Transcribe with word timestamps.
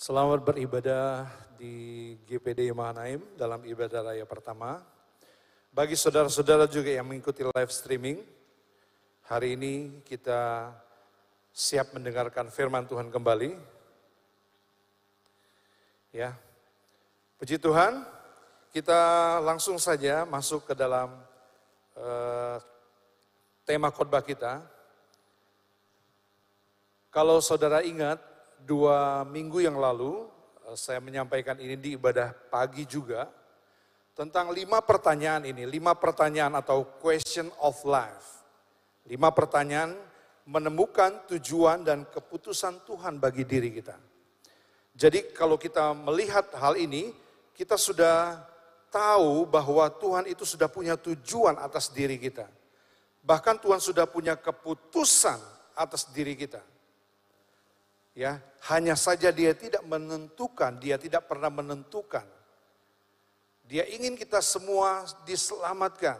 Selamat 0.00 0.40
beribadah 0.40 1.28
di 1.60 2.16
GPD 2.24 2.72
Mahanaim 2.72 3.20
dalam 3.36 3.60
ibadah 3.68 4.00
raya 4.00 4.24
pertama. 4.24 4.80
Bagi 5.76 5.92
saudara-saudara 5.92 6.64
juga 6.64 6.88
yang 6.88 7.04
mengikuti 7.04 7.44
live 7.44 7.68
streaming, 7.68 8.24
hari 9.28 9.60
ini 9.60 10.00
kita 10.08 10.72
siap 11.52 11.92
mendengarkan 11.92 12.48
firman 12.48 12.88
Tuhan 12.88 13.12
kembali. 13.12 13.60
Ya, 16.16 16.32
puji 17.36 17.60
Tuhan, 17.60 18.00
kita 18.72 19.00
langsung 19.44 19.76
saja 19.76 20.24
masuk 20.24 20.64
ke 20.64 20.72
dalam 20.72 21.12
uh, 22.00 22.56
tema 23.68 23.92
khotbah 23.92 24.24
kita. 24.24 24.64
Kalau 27.12 27.44
saudara 27.44 27.84
ingat, 27.84 28.29
dua 28.64 29.22
minggu 29.28 29.62
yang 29.64 29.76
lalu 29.78 30.28
eh, 30.68 30.76
saya 30.76 31.00
menyampaikan 31.02 31.56
ini 31.60 31.76
di 31.76 31.94
ibadah 31.96 32.32
pagi 32.52 32.84
juga 32.84 33.28
tentang 34.14 34.52
lima 34.52 34.84
pertanyaan 34.84 35.48
ini, 35.48 35.64
lima 35.64 35.96
pertanyaan 35.96 36.58
atau 36.60 36.84
question 37.00 37.48
of 37.62 37.76
life. 37.88 38.44
Lima 39.08 39.32
pertanyaan 39.32 39.96
menemukan 40.44 41.24
tujuan 41.30 41.82
dan 41.86 42.04
keputusan 42.04 42.84
Tuhan 42.84 43.16
bagi 43.16 43.48
diri 43.48 43.72
kita. 43.72 43.96
Jadi 44.92 45.32
kalau 45.32 45.56
kita 45.56 45.96
melihat 45.96 46.52
hal 46.58 46.76
ini, 46.76 47.14
kita 47.56 47.80
sudah 47.80 48.44
tahu 48.92 49.46
bahwa 49.48 49.86
Tuhan 49.88 50.28
itu 50.28 50.44
sudah 50.44 50.66
punya 50.66 50.98
tujuan 50.98 51.56
atas 51.56 51.88
diri 51.88 52.18
kita. 52.20 52.44
Bahkan 53.24 53.62
Tuhan 53.62 53.80
sudah 53.80 54.04
punya 54.04 54.36
keputusan 54.36 55.38
atas 55.78 56.10
diri 56.10 56.34
kita. 56.36 56.60
Ya, 58.10 58.42
hanya 58.66 58.98
saja 58.98 59.30
dia 59.30 59.54
tidak 59.54 59.86
menentukan, 59.86 60.74
dia 60.82 60.98
tidak 60.98 61.30
pernah 61.30 61.46
menentukan. 61.46 62.26
Dia 63.70 63.86
ingin 63.86 64.18
kita 64.18 64.42
semua 64.42 65.06
diselamatkan. 65.22 66.18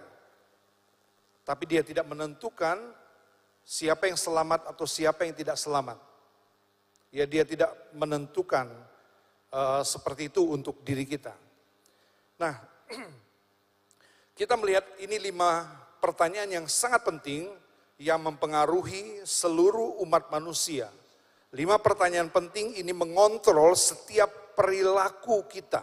Tapi 1.42 1.64
dia 1.66 1.82
tidak 1.82 2.06
menentukan 2.06 2.78
siapa 3.66 4.06
yang 4.06 4.14
selamat 4.14 4.70
atau 4.70 4.86
siapa 4.86 5.26
yang 5.26 5.34
tidak 5.34 5.58
selamat. 5.58 5.98
Ya, 7.10 7.26
dia 7.26 7.42
tidak 7.42 7.74
menentukan 7.90 8.70
uh, 9.50 9.82
seperti 9.82 10.30
itu 10.30 10.46
untuk 10.46 10.78
diri 10.86 11.02
kita. 11.02 11.34
Nah, 12.38 12.54
kita 14.38 14.54
melihat 14.54 14.86
ini 15.02 15.18
lima 15.18 15.66
pertanyaan 15.98 16.62
yang 16.62 16.66
sangat 16.70 17.02
penting 17.02 17.50
yang 17.98 18.22
mempengaruhi 18.22 19.26
seluruh 19.26 19.98
umat 20.06 20.30
manusia 20.30 20.86
Lima 21.50 21.82
pertanyaan 21.82 22.30
penting 22.30 22.78
ini 22.78 22.94
mengontrol 22.94 23.74
setiap 23.74 24.54
perilaku 24.54 25.42
kita. 25.50 25.82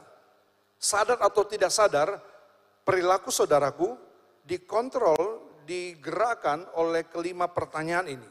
Sadar 0.80 1.20
atau 1.20 1.44
tidak 1.44 1.74
sadar, 1.74 2.22
perilaku 2.88 3.28
saudaraku 3.28 4.00
dikontrol, 4.48 5.44
digerakkan 5.68 6.64
oleh 6.80 7.04
kelima 7.12 7.52
pertanyaan 7.52 8.08
ini. 8.08 8.30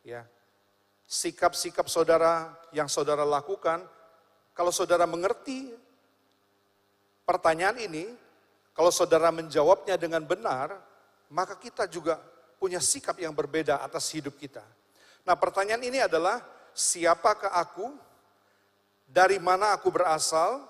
Ya. 0.00 0.24
Sikap-sikap 1.04 1.84
saudara 1.92 2.56
yang 2.72 2.88
saudara 2.88 3.28
lakukan, 3.28 3.84
kalau 4.56 4.72
saudara 4.72 5.04
mengerti 5.04 5.68
pertanyaan 7.28 7.76
ini, 7.76 8.08
kalau 8.72 8.88
saudara 8.88 9.28
menjawabnya 9.28 10.00
dengan 10.00 10.24
benar, 10.24 10.80
maka 11.28 11.60
kita 11.60 11.84
juga 11.84 12.16
punya 12.56 12.80
sikap 12.80 13.20
yang 13.20 13.36
berbeda 13.36 13.84
atas 13.84 14.08
hidup 14.16 14.40
kita. 14.40 14.64
Nah 15.24 15.36
pertanyaan 15.40 15.80
ini 15.80 16.04
adalah, 16.04 16.44
siapakah 16.76 17.48
aku, 17.56 17.96
dari 19.08 19.40
mana 19.40 19.72
aku 19.72 19.88
berasal, 19.88 20.60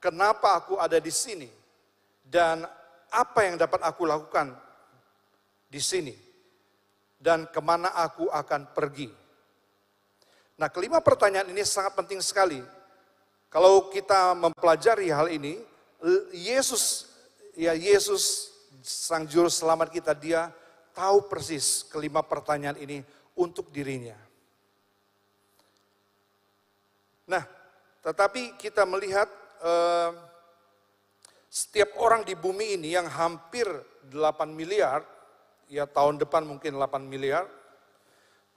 kenapa 0.00 0.56
aku 0.56 0.80
ada 0.80 0.96
di 0.96 1.12
sini, 1.12 1.52
dan 2.24 2.64
apa 3.12 3.44
yang 3.44 3.60
dapat 3.60 3.84
aku 3.84 4.08
lakukan 4.08 4.56
di 5.68 5.80
sini, 5.82 6.16
dan 7.20 7.44
ke 7.44 7.60
mana 7.60 7.92
aku 7.92 8.32
akan 8.32 8.72
pergi. 8.72 9.12
Nah 10.56 10.72
kelima 10.72 11.04
pertanyaan 11.04 11.52
ini 11.52 11.60
sangat 11.64 11.92
penting 11.92 12.24
sekali. 12.24 12.64
Kalau 13.52 13.92
kita 13.92 14.32
mempelajari 14.32 15.12
hal 15.12 15.28
ini, 15.28 15.60
Yesus, 16.32 17.10
ya 17.52 17.76
Yesus 17.76 18.48
Sang 18.80 19.28
Juru 19.28 19.52
Selamat 19.52 19.92
kita, 19.92 20.16
dia 20.16 20.48
tahu 20.96 21.28
persis 21.28 21.84
kelima 21.84 22.24
pertanyaan 22.24 22.78
ini 22.80 23.04
untuk 23.40 23.72
dirinya. 23.72 24.16
Nah, 27.24 27.40
tetapi 28.04 28.60
kita 28.60 28.84
melihat 28.84 29.26
eh, 29.64 30.10
setiap 31.48 31.96
orang 31.96 32.22
di 32.28 32.36
bumi 32.36 32.76
ini 32.76 32.92
yang 32.92 33.08
hampir 33.08 33.64
8 34.12 34.52
miliar, 34.52 35.00
ya 35.72 35.88
tahun 35.88 36.20
depan 36.20 36.44
mungkin 36.44 36.76
8 36.76 37.00
miliar, 37.08 37.48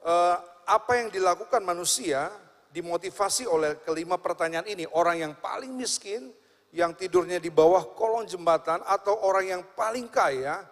eh, 0.04 0.36
apa 0.68 0.92
yang 1.00 1.08
dilakukan 1.08 1.64
manusia 1.64 2.28
dimotivasi 2.74 3.48
oleh 3.48 3.80
kelima 3.86 4.20
pertanyaan 4.20 4.68
ini. 4.68 4.84
Orang 4.92 5.16
yang 5.16 5.32
paling 5.38 5.72
miskin, 5.72 6.28
yang 6.74 6.92
tidurnya 6.92 7.38
di 7.40 7.48
bawah 7.48 7.94
kolong 7.94 8.26
jembatan, 8.26 8.82
atau 8.84 9.16
orang 9.24 9.46
yang 9.46 9.62
paling 9.78 10.10
kaya, 10.10 10.66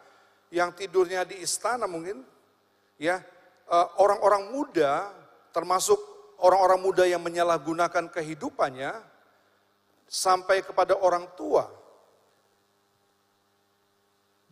yang 0.53 0.75
tidurnya 0.75 1.23
di 1.23 1.39
istana 1.41 1.87
mungkin, 1.87 2.27
ya 2.99 3.23
orang-orang 3.73 4.53
muda, 4.53 5.09
termasuk 5.49 5.97
orang-orang 6.45 6.85
muda 6.85 7.09
yang 7.09 7.25
menyalahgunakan 7.25 8.13
kehidupannya 8.13 8.93
sampai 10.05 10.61
kepada 10.61 11.01
orang 11.01 11.25
tua. 11.33 11.65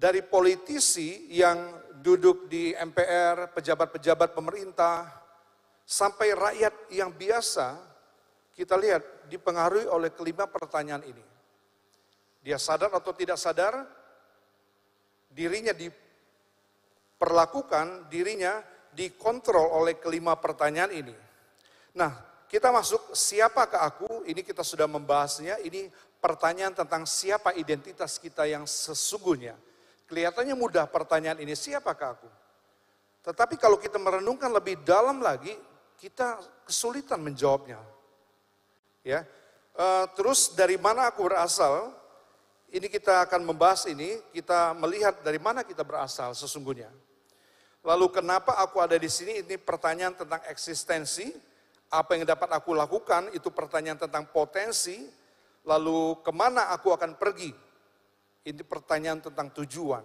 Dari 0.01 0.25
politisi 0.25 1.29
yang 1.29 1.77
duduk 2.01 2.49
di 2.49 2.73
MPR, 2.73 3.53
pejabat-pejabat 3.53 4.33
pemerintah, 4.33 5.05
sampai 5.85 6.33
rakyat 6.33 6.89
yang 6.97 7.13
biasa, 7.13 7.77
kita 8.57 8.81
lihat 8.81 9.29
dipengaruhi 9.29 9.85
oleh 9.85 10.09
kelima 10.17 10.49
pertanyaan 10.49 11.05
ini. 11.05 11.21
Dia 12.41 12.57
sadar 12.57 12.89
atau 12.97 13.13
tidak 13.13 13.37
sadar, 13.37 13.85
dirinya 15.29 15.77
diperlakukan, 15.77 18.09
dirinya 18.09 18.80
dikontrol 19.01 19.81
oleh 19.81 19.97
kelima 19.97 20.37
pertanyaan 20.37 20.93
ini. 20.93 21.17
Nah, 21.97 22.13
kita 22.45 22.69
masuk 22.69 23.17
siapakah 23.17 23.89
aku? 23.89 24.29
Ini 24.29 24.45
kita 24.45 24.61
sudah 24.61 24.85
membahasnya. 24.85 25.57
Ini 25.65 25.89
pertanyaan 26.21 26.77
tentang 26.77 27.09
siapa 27.09 27.57
identitas 27.57 28.21
kita 28.21 28.45
yang 28.45 28.69
sesungguhnya. 28.69 29.57
Kelihatannya 30.05 30.53
mudah 30.53 30.85
pertanyaan 30.85 31.41
ini, 31.41 31.57
siapakah 31.57 32.21
aku? 32.21 32.29
Tetapi 33.25 33.57
kalau 33.57 33.81
kita 33.81 33.97
merenungkan 33.97 34.53
lebih 34.53 34.85
dalam 34.85 35.25
lagi, 35.25 35.57
kita 35.97 36.37
kesulitan 36.69 37.25
menjawabnya. 37.25 37.81
Ya, 39.01 39.25
uh, 39.81 40.05
terus 40.13 40.53
dari 40.53 40.77
mana 40.77 41.09
aku 41.09 41.25
berasal? 41.25 41.97
Ini 42.71 42.87
kita 42.87 43.27
akan 43.27 43.43
membahas 43.49 43.89
ini, 43.91 44.21
kita 44.31 44.77
melihat 44.79 45.25
dari 45.25 45.43
mana 45.43 45.67
kita 45.67 45.83
berasal 45.83 46.37
sesungguhnya. 46.37 46.91
Lalu 47.81 48.13
kenapa 48.13 48.61
aku 48.61 48.81
ada 48.85 48.97
di 49.01 49.09
sini? 49.09 49.41
Ini 49.41 49.57
pertanyaan 49.57 50.13
tentang 50.13 50.45
eksistensi, 50.53 51.33
apa 51.89 52.15
yang 52.15 52.29
dapat 52.29 52.53
aku 52.53 52.77
lakukan 52.77 53.33
itu 53.33 53.49
pertanyaan 53.49 53.97
tentang 53.97 54.29
potensi, 54.29 55.01
lalu 55.65 56.21
ke 56.21 56.31
mana 56.31 56.69
aku 56.71 56.93
akan 56.93 57.17
pergi? 57.17 57.51
Ini 58.45 58.63
pertanyaan 58.65 59.25
tentang 59.25 59.49
tujuan. 59.57 60.05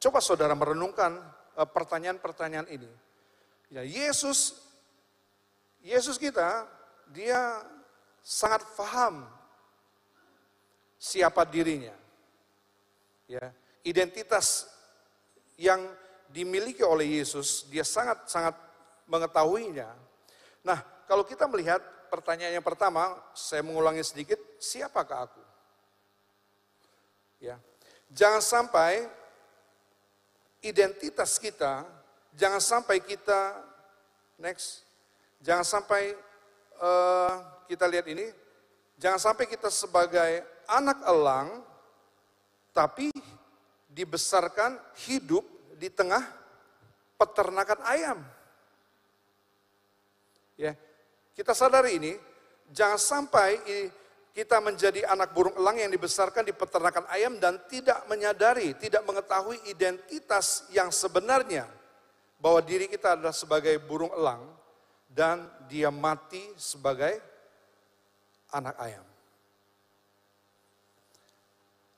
Coba 0.00 0.18
saudara 0.24 0.56
merenungkan 0.56 1.16
eh, 1.60 1.68
pertanyaan-pertanyaan 1.68 2.68
ini. 2.72 2.90
Ya, 3.68 3.82
Yesus, 3.84 4.56
Yesus 5.84 6.16
kita, 6.16 6.64
dia 7.12 7.60
sangat 8.24 8.64
paham 8.74 9.28
siapa 10.96 11.44
dirinya. 11.44 11.94
Ya, 13.26 13.52
identitas 13.82 14.70
yang 15.58 15.82
dimiliki 16.30 16.82
oleh 16.82 17.22
Yesus, 17.22 17.66
dia 17.70 17.86
sangat-sangat 17.86 18.54
mengetahuinya. 19.06 19.90
Nah, 20.66 20.78
kalau 21.06 21.22
kita 21.22 21.46
melihat 21.46 21.78
pertanyaan 22.10 22.58
yang 22.58 22.66
pertama, 22.66 23.14
saya 23.34 23.62
mengulangi 23.62 24.02
sedikit, 24.02 24.38
siapakah 24.58 25.30
aku? 25.30 25.42
Ya. 27.38 27.60
Jangan 28.10 28.42
sampai 28.42 29.06
identitas 30.62 31.38
kita, 31.38 31.86
jangan 32.34 32.62
sampai 32.62 32.98
kita 33.02 33.60
next, 34.40 34.86
jangan 35.42 35.66
sampai 35.66 36.14
uh, 36.80 37.32
kita 37.70 37.86
lihat 37.86 38.06
ini, 38.10 38.30
jangan 38.98 39.20
sampai 39.20 39.46
kita 39.46 39.70
sebagai 39.70 40.42
anak 40.66 40.98
elang, 41.06 41.62
tapi 42.74 43.10
dibesarkan 43.90 44.76
hidup 45.08 45.55
di 45.76 45.92
tengah 45.92 46.24
peternakan 47.20 47.80
ayam. 47.84 48.18
Ya, 50.56 50.72
kita 51.36 51.52
sadari 51.52 52.00
ini 52.00 52.12
jangan 52.72 52.96
sampai 52.96 53.60
kita 54.36 54.60
menjadi 54.60 55.08
anak 55.08 55.32
burung 55.32 55.56
elang 55.56 55.80
yang 55.80 55.92
dibesarkan 55.92 56.44
di 56.44 56.52
peternakan 56.52 57.08
ayam 57.08 57.40
dan 57.40 57.56
tidak 57.68 58.04
menyadari, 58.08 58.76
tidak 58.76 59.04
mengetahui 59.04 59.60
identitas 59.68 60.68
yang 60.72 60.92
sebenarnya 60.92 61.68
bahwa 62.36 62.60
diri 62.60 62.84
kita 62.88 63.16
adalah 63.16 63.32
sebagai 63.32 63.80
burung 63.80 64.12
elang 64.12 64.44
dan 65.08 65.48
dia 65.72 65.88
mati 65.88 66.44
sebagai 66.60 67.16
anak 68.52 68.76
ayam. 68.76 69.06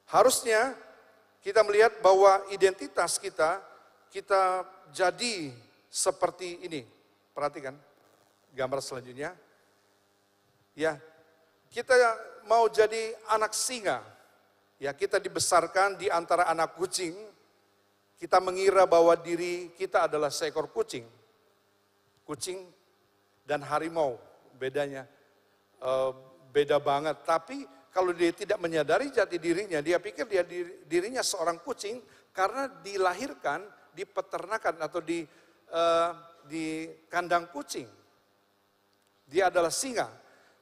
Harusnya 0.09 0.73
kita 1.45 1.61
melihat 1.67 2.01
bahwa 2.01 2.41
identitas 2.55 3.21
kita, 3.21 3.61
kita 4.09 4.65
jadi 4.93 5.53
seperti 5.89 6.65
ini. 6.65 6.85
Perhatikan 7.33 7.77
gambar 8.53 8.81
selanjutnya. 8.83 9.37
Ya, 10.75 10.99
kita 11.71 11.95
mau 12.47 12.67
jadi 12.71 13.15
anak 13.31 13.53
singa. 13.55 14.03
Ya, 14.79 14.95
kita 14.95 15.19
dibesarkan 15.19 15.99
di 15.99 16.07
antara 16.09 16.47
anak 16.47 16.79
kucing. 16.79 17.15
Kita 18.19 18.43
mengira 18.43 18.83
bahwa 18.87 19.15
diri 19.15 19.71
kita 19.79 20.11
adalah 20.11 20.31
seekor 20.31 20.71
kucing. 20.71 21.07
Kucing 22.27 22.67
dan 23.47 23.63
harimau 23.65 24.19
bedanya 24.59 25.07
uh, 25.81 26.11
beda 26.51 26.83
banget. 26.83 27.23
Tapi 27.23 27.63
kalau 27.95 28.11
dia 28.13 28.35
tidak 28.35 28.59
menyadari 28.59 29.11
jati 29.11 29.39
dirinya, 29.39 29.79
dia 29.83 29.99
pikir 30.03 30.27
dia 30.27 30.45
dirinya 30.87 31.23
seorang 31.23 31.63
kucing 31.63 32.03
karena 32.35 32.71
dilahirkan 32.83 33.65
di 33.93 34.05
peternakan 34.09 34.77
atau 34.81 35.01
di 35.01 35.25
uh, 35.73 36.11
di 36.49 36.89
kandang 37.13 37.49
kucing. 37.53 37.87
Dia 39.29 39.53
adalah 39.53 39.69
singa. 39.69 40.09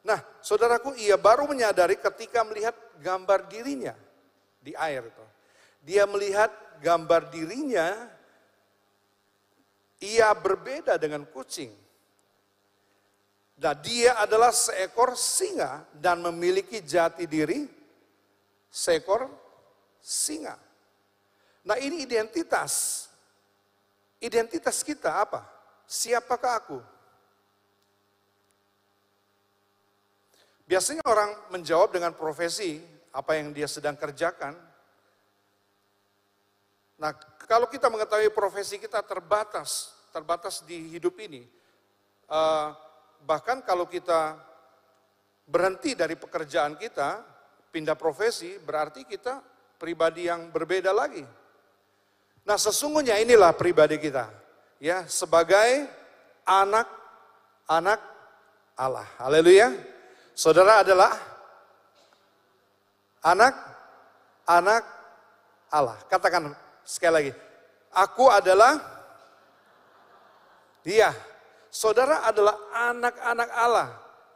Nah, 0.03 0.19
saudaraku, 0.43 0.95
ia 0.99 1.19
baru 1.19 1.47
menyadari 1.51 1.99
ketika 1.99 2.43
melihat 2.47 2.75
gambar 2.99 3.47
dirinya 3.47 3.95
di 4.63 4.75
air 4.75 5.07
itu. 5.07 5.27
Dia 5.87 6.07
melihat 6.07 6.51
gambar 6.83 7.31
dirinya, 7.31 8.11
ia 10.03 10.31
berbeda 10.35 10.99
dengan 10.99 11.23
kucing. 11.27 11.71
Nah, 13.57 13.73
dia 13.73 14.19
adalah 14.21 14.53
seekor 14.53 15.17
singa 15.17 15.87
dan 15.97 16.21
memiliki 16.21 16.83
jati 16.85 17.25
diri 17.25 17.65
seekor 18.69 19.31
singa. 20.03 20.59
Nah, 21.65 21.81
ini 21.81 22.05
identitas. 22.05 23.07
Identitas 24.21 24.81
kita 24.81 25.21
apa? 25.21 25.45
Siapakah 25.85 26.55
aku? 26.57 26.79
Biasanya 30.67 31.07
orang 31.07 31.31
menjawab 31.55 31.95
dengan 31.95 32.11
profesi 32.11 32.83
apa 33.15 33.39
yang 33.39 33.55
dia 33.55 33.71
sedang 33.71 33.95
kerjakan. 33.95 34.57
Nah, 36.99 37.13
kalau 37.47 37.71
kita 37.71 37.87
mengetahui 37.87 38.35
profesi 38.35 38.81
kita 38.83 38.99
terbatas, 39.07 39.95
terbatas 40.11 40.67
di 40.67 40.91
hidup 40.91 41.15
ini, 41.23 41.47
uh, 42.27 42.75
bahkan 43.23 43.63
kalau 43.63 43.87
kita 43.87 44.35
berhenti 45.47 45.95
dari 45.95 46.19
pekerjaan 46.19 46.75
kita, 46.75 47.23
pindah 47.71 47.95
profesi, 47.95 48.59
berarti 48.59 49.07
kita 49.07 49.39
pribadi 49.79 50.27
yang 50.27 50.51
berbeda 50.51 50.91
lagi. 50.91 51.23
Nah, 52.47 52.55
sesungguhnya 52.55 53.19
inilah 53.19 53.51
pribadi 53.59 53.99
kita, 53.99 54.31
ya, 54.79 55.03
sebagai 55.11 55.91
anak-anak 56.47 57.99
Allah. 58.79 59.07
Haleluya. 59.19 59.75
Saudara 60.31 60.87
adalah 60.87 61.11
anak 63.27 63.55
anak 64.47 64.83
Allah. 65.75 65.99
Katakan 66.07 66.55
sekali 66.87 67.13
lagi. 67.13 67.33
Aku 67.91 68.31
adalah 68.31 68.79
dia. 70.87 71.11
Saudara 71.67 72.23
adalah 72.25 72.55
anak-anak 72.93 73.51
Allah. 73.51 73.89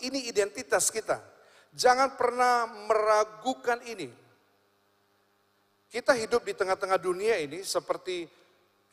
Ini 0.03 0.27
identitas 0.27 0.91
kita. 0.91 1.23
Jangan 1.77 2.19
pernah 2.19 2.67
meragukan 2.91 3.79
ini. 3.87 4.11
Kita 5.91 6.15
hidup 6.15 6.47
di 6.47 6.55
tengah-tengah 6.55 7.03
dunia 7.03 7.35
ini 7.43 7.67
seperti 7.67 8.31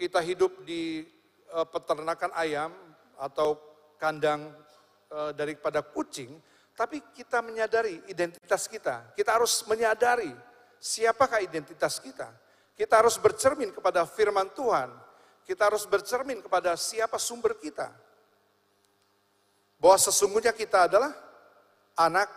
kita 0.01 0.17
hidup 0.17 0.65
di 0.65 1.05
uh, 1.53 1.61
peternakan 1.69 2.33
ayam 2.33 2.73
atau 3.21 3.53
kandang 4.01 4.49
uh, 5.13 5.29
daripada 5.29 5.85
kucing, 5.85 6.33
tapi 6.73 6.97
kita 7.13 7.45
menyadari 7.45 8.01
identitas 8.09 8.65
kita. 8.65 9.13
Kita 9.13 9.37
harus 9.37 9.61
menyadari 9.69 10.33
siapakah 10.81 11.37
identitas 11.37 12.01
kita. 12.01 12.33
Kita 12.73 13.01
harus 13.01 13.17
bercermin 13.21 13.69
kepada 13.73 14.01
firman 14.05 14.49
Tuhan. 14.53 14.89
Kita 15.45 15.69
harus 15.69 15.85
bercermin 15.85 16.41
kepada 16.41 16.73
siapa 16.77 17.21
sumber 17.21 17.57
kita. 17.61 17.93
Bahwa 19.77 19.97
sesungguhnya 20.01 20.49
kita 20.49 20.89
adalah 20.89 21.13
anak 21.93 22.29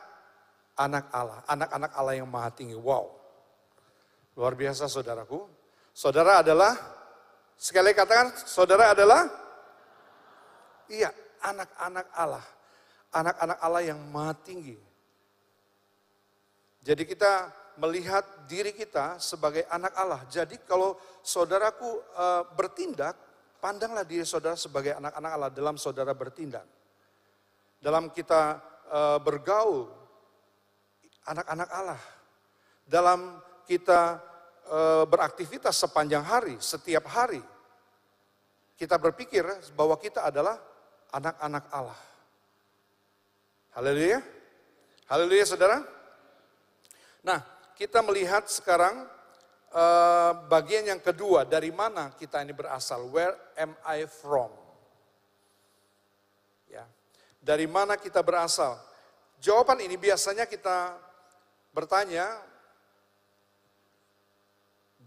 anak 0.77 1.05
Allah, 1.13 1.41
anak-anak 1.49 1.91
Allah 1.97 2.15
yang 2.17 2.29
maha 2.29 2.53
tinggi. 2.53 2.77
Wow. 2.77 3.20
Luar 4.41 4.57
biasa 4.57 4.89
saudaraku. 4.89 5.45
Saudara 5.93 6.41
adalah 6.41 6.73
sekali 7.61 7.93
katakan 7.93 8.33
saudara 8.49 8.97
adalah 8.97 9.29
iya, 10.89 11.13
anak-anak 11.45 12.09
Allah 12.17 12.45
anak-anak 13.15 13.59
Allah 13.59 13.83
yang 13.83 14.01
maha 14.11 14.35
tinggi. 14.39 14.79
Jadi 16.81 17.03
kita 17.05 17.53
melihat 17.77 18.25
diri 18.49 18.73
kita 18.73 19.21
sebagai 19.21 19.67
anak 19.69 19.93
Allah. 19.99 20.25
Jadi 20.31 20.57
kalau 20.65 20.97
saudaraku 21.21 22.01
e, 22.01 22.27
bertindak, 22.57 23.15
pandanglah 23.61 24.07
diri 24.07 24.25
saudara 24.25 24.57
sebagai 24.57 24.97
anak-anak 24.97 25.31
Allah 25.37 25.51
dalam 25.53 25.77
saudara 25.77 26.17
bertindak. 26.17 26.65
Dalam 27.81 28.09
kita 28.09 28.57
e, 28.89 29.01
bergaul, 29.21 29.93
anak-anak 31.29 31.69
Allah. 31.69 32.01
Dalam 32.89 33.39
kita 33.69 34.30
e, 34.71 34.79
beraktivitas 35.11 35.75
sepanjang 35.75 36.23
hari, 36.23 36.55
setiap 36.63 37.11
hari. 37.11 37.43
Kita 38.79 38.97
berpikir 38.97 39.43
bahwa 39.75 39.99
kita 39.99 40.25
adalah 40.25 40.57
anak-anak 41.11 41.65
Allah. 41.75 42.01
Haleluya. 43.75 44.23
Haleluya 45.11 45.45
saudara. 45.45 45.83
Nah 47.27 47.43
kita 47.75 48.01
melihat 48.01 48.47
sekarang 48.49 49.05
uh, 49.75 50.33
bagian 50.51 50.87
yang 50.87 51.01
kedua 51.03 51.47
dari 51.47 51.71
mana 51.75 52.15
kita 52.15 52.43
ini 52.43 52.55
berasal. 52.55 53.11
Where 53.11 53.35
am 53.59 53.75
I 53.87 54.07
from? 54.07 54.51
Ya, 56.71 56.87
dari 57.43 57.67
mana 57.67 57.99
kita 57.99 58.23
berasal? 58.23 58.79
Jawaban 59.41 59.81
ini 59.81 59.97
biasanya 59.97 60.45
kita 60.45 60.95
bertanya, 61.73 62.29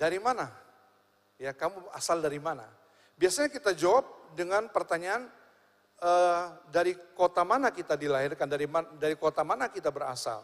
dari 0.03 0.19
mana? 0.19 0.51
Ya, 1.39 1.55
kamu 1.55 1.88
asal 1.95 2.19
dari 2.19 2.43
mana? 2.43 2.67
Biasanya 3.15 3.48
kita 3.48 3.72
jawab 3.72 4.03
dengan 4.36 4.67
pertanyaan, 4.67 5.31
uh, 6.03 6.60
dari 6.67 7.00
kota 7.15 7.48
mana 7.48 7.72
kita 7.72 7.95
dilahirkan, 7.95 8.43
dari 8.43 8.67
dari 9.00 9.15
kota 9.15 9.48
mana 9.48 9.72
kita 9.72 9.95
berasal. 9.95 10.43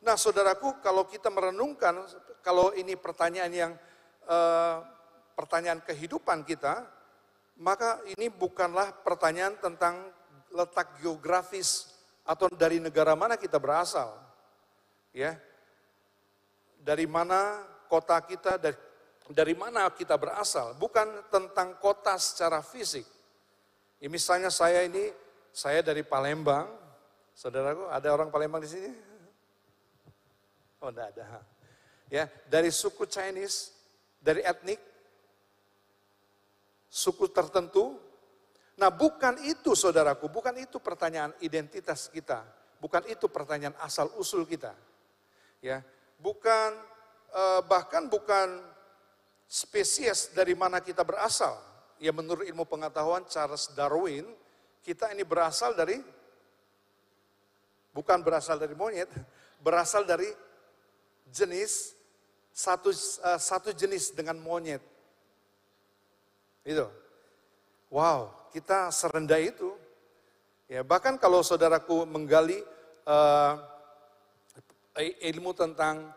Nah, 0.00 0.16
saudaraku, 0.16 0.80
kalau 0.80 1.04
kita 1.04 1.28
merenungkan, 1.28 2.00
kalau 2.40 2.72
ini 2.72 2.96
pertanyaan 2.96 3.52
yang 3.52 3.72
uh, 4.24 4.80
pertanyaan 5.36 5.84
kehidupan 5.84 6.40
kita, 6.48 6.88
maka 7.60 8.00
ini 8.16 8.32
bukanlah 8.32 8.88
pertanyaan 9.04 9.60
tentang 9.60 10.08
letak 10.48 10.96
geografis 11.04 11.92
atau 12.24 12.48
dari 12.48 12.80
negara 12.80 13.12
mana 13.12 13.36
kita 13.36 13.60
berasal. 13.60 14.16
Ya. 15.12 15.36
Dari 16.84 17.08
mana 17.08 17.64
kota 17.88 18.20
kita 18.20 18.60
dari 18.60 18.76
dari 19.32 19.56
mana 19.56 19.88
kita 19.88 20.20
berasal, 20.20 20.76
bukan 20.76 21.24
tentang 21.32 21.80
kota 21.80 22.12
secara 22.20 22.60
fisik. 22.60 23.08
Ya, 23.96 24.12
misalnya 24.12 24.52
saya 24.52 24.84
ini, 24.84 25.08
saya 25.48 25.80
dari 25.80 26.04
Palembang, 26.04 26.68
saudaraku, 27.32 27.88
ada 27.88 28.08
orang 28.12 28.28
Palembang 28.28 28.60
di 28.60 28.68
sini? 28.68 28.90
Oh, 30.84 30.92
enggak 30.92 31.16
ada. 31.16 31.40
Ya, 32.12 32.28
dari 32.52 32.68
suku 32.68 33.08
Chinese, 33.08 33.72
dari 34.20 34.44
etnik, 34.44 34.76
suku 36.92 37.24
tertentu. 37.32 37.96
Nah, 38.76 38.92
bukan 38.92 39.40
itu 39.48 39.72
saudaraku, 39.72 40.28
bukan 40.28 40.52
itu 40.60 40.76
pertanyaan 40.84 41.32
identitas 41.40 42.12
kita, 42.12 42.44
bukan 42.76 43.08
itu 43.08 43.24
pertanyaan 43.32 43.72
asal 43.80 44.12
usul 44.20 44.44
kita. 44.44 44.76
Ya, 45.64 45.80
bukan 46.20 46.76
eh, 47.32 47.60
bahkan 47.64 48.04
bukan 48.12 48.73
spesies 49.46 50.32
dari 50.32 50.56
mana 50.56 50.80
kita 50.80 51.04
berasal 51.04 51.74
ya 52.04 52.12
menurut 52.12 52.44
ilmu 52.46 52.68
pengetahuan 52.68 53.24
Charles 53.28 53.70
Darwin, 53.72 54.26
kita 54.84 55.08
ini 55.14 55.22
berasal 55.22 55.72
dari 55.72 55.96
bukan 57.94 58.20
berasal 58.20 58.58
dari 58.58 58.74
monyet, 58.74 59.10
berasal 59.64 60.04
dari 60.04 60.28
jenis 61.30 61.94
satu 62.54 62.90
uh, 63.24 63.40
satu 63.40 63.72
jenis 63.74 64.12
dengan 64.14 64.38
monyet. 64.38 64.82
Itu. 66.64 66.86
Wow, 67.88 68.50
kita 68.50 68.90
serendah 68.90 69.38
itu. 69.38 69.72
Ya, 70.68 70.80
bahkan 70.80 71.20
kalau 71.20 71.44
saudaraku 71.44 72.08
menggali 72.08 72.60
uh, 73.04 73.54
ilmu 75.20 75.52
tentang 75.52 76.08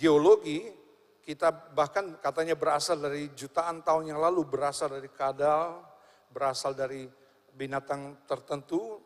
geologi, 0.00 0.72
kita 1.20 1.52
bahkan 1.76 2.16
katanya 2.18 2.56
berasal 2.56 2.98
dari 2.98 3.30
jutaan 3.36 3.84
tahun 3.84 4.14
yang 4.14 4.20
lalu, 4.20 4.44
berasal 4.48 4.90
dari 4.90 5.10
kadal, 5.12 5.84
berasal 6.32 6.72
dari 6.72 7.06
binatang 7.54 8.24
tertentu, 8.24 8.98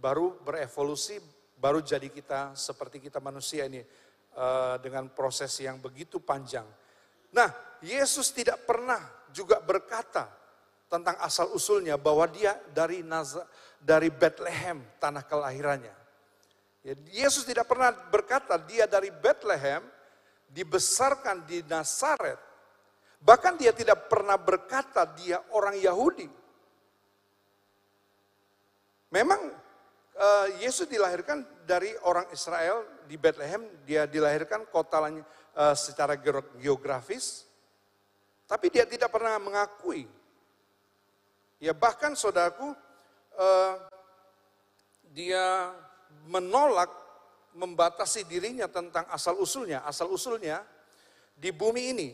baru 0.00 0.36
berevolusi, 0.42 1.20
baru 1.56 1.80
jadi 1.80 2.10
kita 2.12 2.58
seperti 2.58 3.00
kita 3.00 3.22
manusia 3.22 3.64
ini 3.64 3.80
uh, 4.36 4.76
dengan 4.82 5.08
proses 5.12 5.54
yang 5.62 5.80
begitu 5.80 6.20
panjang. 6.20 6.66
Nah, 7.32 7.48
Yesus 7.84 8.32
tidak 8.32 8.64
pernah 8.64 9.00
juga 9.32 9.60
berkata 9.60 10.28
tentang 10.86 11.18
asal 11.18 11.50
usulnya 11.52 11.98
bahwa 11.98 12.24
dia 12.30 12.54
dari 12.70 13.02
Naz 13.02 13.36
dari 13.82 14.08
Bethlehem, 14.08 14.80
tanah 15.02 15.26
kelahirannya. 15.26 15.94
Ya, 16.86 16.94
Yesus 17.26 17.42
tidak 17.42 17.66
pernah 17.66 17.90
berkata 17.90 18.54
dia 18.62 18.86
dari 18.86 19.10
Bethlehem, 19.10 19.82
dibesarkan 20.50 21.46
di 21.46 21.62
Nazaret. 21.66 22.38
Bahkan 23.20 23.58
dia 23.58 23.72
tidak 23.74 24.06
pernah 24.06 24.38
berkata 24.38 25.02
dia 25.16 25.42
orang 25.50 25.74
Yahudi. 25.80 26.28
Memang 29.10 29.40
uh, 30.18 30.46
Yesus 30.60 30.90
dilahirkan 30.90 31.42
dari 31.64 31.94
orang 32.04 32.26
Israel 32.34 32.84
di 33.06 33.14
Bethlehem, 33.14 33.66
dia 33.86 34.04
dilahirkan 34.04 34.66
kota 34.68 34.98
uh, 35.02 35.74
secara 35.74 36.18
geografis, 36.58 37.46
tapi 38.46 38.70
dia 38.70 38.86
tidak 38.86 39.10
pernah 39.10 39.38
mengakui. 39.38 40.06
Ya 41.62 41.72
bahkan 41.72 42.12
saudaraku, 42.12 42.74
uh, 43.38 43.74
dia 45.16 45.72
menolak 46.28 47.05
membatasi 47.56 48.28
dirinya 48.28 48.68
tentang 48.68 49.08
asal 49.08 49.40
usulnya. 49.40 49.82
Asal 49.88 50.12
usulnya 50.12 50.60
di 51.32 51.48
bumi 51.50 51.96
ini. 51.96 52.10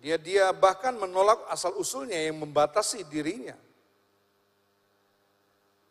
Dia 0.00 0.16
dia 0.16 0.52
bahkan 0.52 0.96
menolak 0.96 1.44
asal 1.48 1.76
usulnya 1.76 2.16
yang 2.16 2.40
membatasi 2.40 3.04
dirinya. 3.08 3.56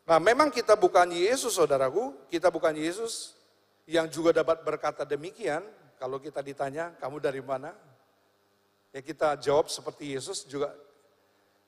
Nah, 0.10 0.18
memang 0.18 0.50
kita 0.50 0.74
bukan 0.74 1.14
Yesus, 1.14 1.54
saudaraku. 1.54 2.18
Kita 2.34 2.50
bukan 2.50 2.74
Yesus 2.74 3.38
yang 3.86 4.10
juga 4.10 4.34
dapat 4.34 4.66
berkata 4.66 5.06
demikian. 5.06 5.62
Kalau 6.02 6.18
kita 6.18 6.42
ditanya, 6.42 6.98
kamu 6.98 7.22
dari 7.22 7.46
mana? 7.46 7.70
Ya 8.90 9.06
kita 9.06 9.38
jawab 9.38 9.70
seperti 9.70 10.18
Yesus 10.18 10.50
juga. 10.50 10.74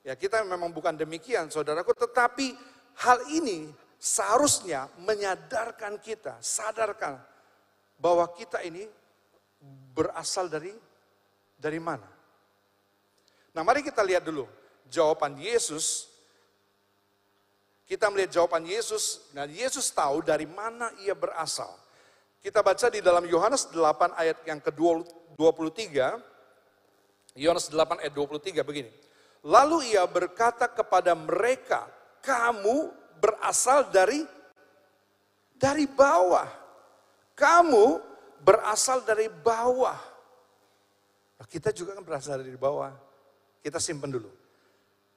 Ya 0.01 0.17
kita 0.17 0.41
memang 0.41 0.73
bukan 0.73 0.97
demikian, 0.97 1.53
saudaraku. 1.53 1.93
Tetapi 1.93 2.57
hal 2.97 3.21
ini 3.29 3.69
seharusnya 4.01 4.89
menyadarkan 5.05 6.01
kita, 6.01 6.41
sadarkan 6.41 7.21
bahwa 8.01 8.25
kita 8.33 8.65
ini 8.65 8.89
berasal 9.93 10.49
dari 10.49 10.73
dari 11.61 11.77
mana. 11.77 12.09
Nah, 13.53 13.61
mari 13.61 13.85
kita 13.85 14.01
lihat 14.01 14.25
dulu 14.25 14.49
jawaban 14.89 15.37
Yesus. 15.37 16.09
Kita 17.85 18.09
melihat 18.09 18.41
jawaban 18.41 18.65
Yesus. 18.65 19.29
Nah, 19.37 19.45
Yesus 19.45 19.93
tahu 19.93 20.25
dari 20.25 20.49
mana 20.49 20.89
ia 21.05 21.13
berasal. 21.13 21.69
Kita 22.41 22.65
baca 22.65 22.89
di 22.89 23.05
dalam 23.05 23.27
Yohanes 23.29 23.69
8 23.69 24.17
ayat 24.17 24.41
yang 24.49 24.57
ke-23. 24.63 25.77
Yohanes 27.37 27.67
8 27.69 28.01
ayat 28.01 28.13
23 28.15 28.65
begini. 28.65 28.89
Lalu 29.45 29.93
ia 29.93 30.07
berkata 30.07 30.65
kepada 30.71 31.13
mereka, 31.13 31.85
kamu 32.23 33.00
berasal 33.21 33.93
dari 33.93 34.25
dari 35.53 35.85
bawah. 35.85 36.49
Kamu 37.37 38.01
berasal 38.41 39.05
dari 39.05 39.29
bawah. 39.29 39.97
Nah, 41.37 41.47
kita 41.47 41.69
juga 41.69 41.93
kan 41.93 42.01
berasal 42.01 42.41
dari 42.41 42.57
bawah. 42.57 42.89
Kita 43.61 43.77
simpan 43.77 44.09
dulu. 44.09 44.29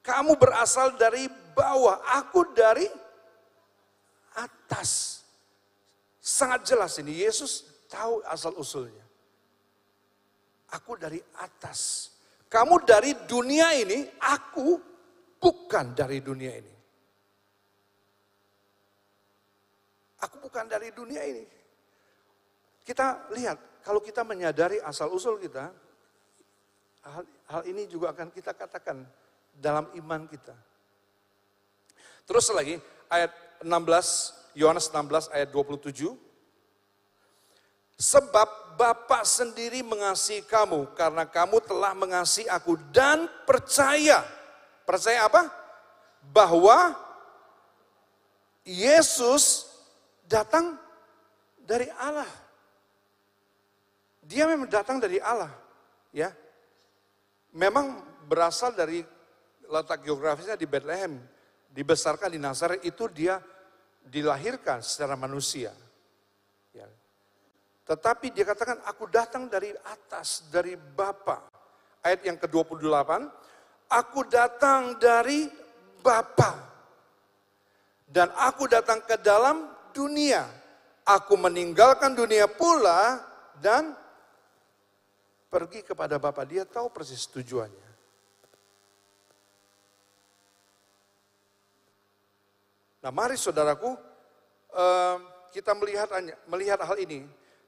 Kamu 0.05 0.37
berasal 0.37 1.01
dari 1.01 1.33
bawah, 1.57 2.05
aku 2.13 2.53
dari 2.53 2.85
atas. 4.37 5.25
Sangat 6.21 6.69
jelas 6.69 7.01
ini, 7.01 7.25
Yesus 7.25 7.65
tahu 7.89 8.21
asal 8.29 8.53
usulnya. 8.61 9.05
Aku 10.77 11.01
dari 11.01 11.25
atas. 11.41 12.13
Kamu 12.53 12.85
dari 12.85 13.17
dunia 13.25 13.73
ini, 13.73 14.05
aku 14.21 14.77
bukan 15.41 15.97
dari 15.97 16.21
dunia 16.21 16.53
ini. 16.53 16.74
Aku 20.25 20.41
bukan 20.41 20.65
dari 20.65 20.89
dunia 20.89 21.21
ini. 21.21 21.45
Kita 22.85 23.29
lihat, 23.33 23.85
kalau 23.85 24.01
kita 24.01 24.25
menyadari 24.25 24.81
asal-usul 24.81 25.37
kita, 25.41 25.69
hal, 27.05 27.25
hal 27.53 27.63
ini 27.69 27.85
juga 27.85 28.17
akan 28.17 28.33
kita 28.33 28.57
katakan 28.57 29.05
dalam 29.53 29.89
iman 30.01 30.25
kita. 30.25 30.57
Terus 32.25 32.49
lagi, 32.57 32.81
ayat 33.13 33.33
16, 33.61 34.57
Yohanes 34.57 34.89
16 34.89 35.29
ayat 35.33 35.49
27. 35.53 36.17
Sebab 38.01 38.65
Bapa 38.75 39.23
sendiri 39.23 39.87
mengasihi 39.87 40.43
kamu 40.43 40.99
karena 40.99 41.23
kamu 41.23 41.63
telah 41.63 41.95
mengasihi 41.95 42.51
aku 42.51 42.75
dan 42.91 43.31
percaya. 43.47 44.27
Percaya 44.83 45.31
apa? 45.31 45.47
Bahwa 46.35 46.99
Yesus 48.67 49.74
datang 50.25 50.77
dari 51.61 51.89
Allah. 52.01 52.29
Dia 54.25 54.49
memang 54.49 54.69
datang 54.69 54.97
dari 54.97 55.21
Allah, 55.21 55.53
ya. 56.13 56.33
Memang 57.53 58.01
berasal 58.25 58.73
dari 58.73 59.05
letak 59.69 60.01
geografisnya 60.05 60.57
di 60.57 60.65
Bethlehem, 60.65 61.21
dibesarkan 61.71 62.33
di 62.33 62.41
Nazaret 62.41 62.81
itu 62.83 63.05
dia 63.13 63.39
dilahirkan 64.05 64.81
secara 64.81 65.17
manusia. 65.17 65.73
Ya. 66.73 66.89
Tetapi 67.85 68.33
dia 68.33 68.49
katakan, 68.49 68.81
aku 68.89 69.09
datang 69.13 69.49
dari 69.49 69.73
atas, 69.85 70.49
dari 70.49 70.77
Bapa. 70.77 71.53
Ayat 72.05 72.21
yang 72.25 72.41
ke-28, 72.41 73.13
aku 73.93 74.21
datang 74.29 74.97
dari 74.97 75.49
Bapa. 76.01 76.53
Dan 78.09 78.33
aku 78.41 78.69
datang 78.69 79.05
ke 79.05 79.21
dalam 79.21 79.74
dunia. 79.95 80.51
Aku 81.07 81.39
meninggalkan 81.39 82.17
dunia 82.19 82.51
pula 82.51 83.23
dan 83.63 83.95
pergi 85.47 85.87
kepada 85.87 86.19
Bapa. 86.19 86.43
Dia 86.43 86.67
tahu 86.67 86.91
persis 86.91 87.31
tujuannya. 87.31 87.89
Nah 93.05 93.13
mari 93.13 93.37
saudaraku, 93.37 93.95
kita 95.53 95.77
melihat 95.77 96.09
melihat 96.49 96.81
hal 96.83 96.97
ini 96.99 97.23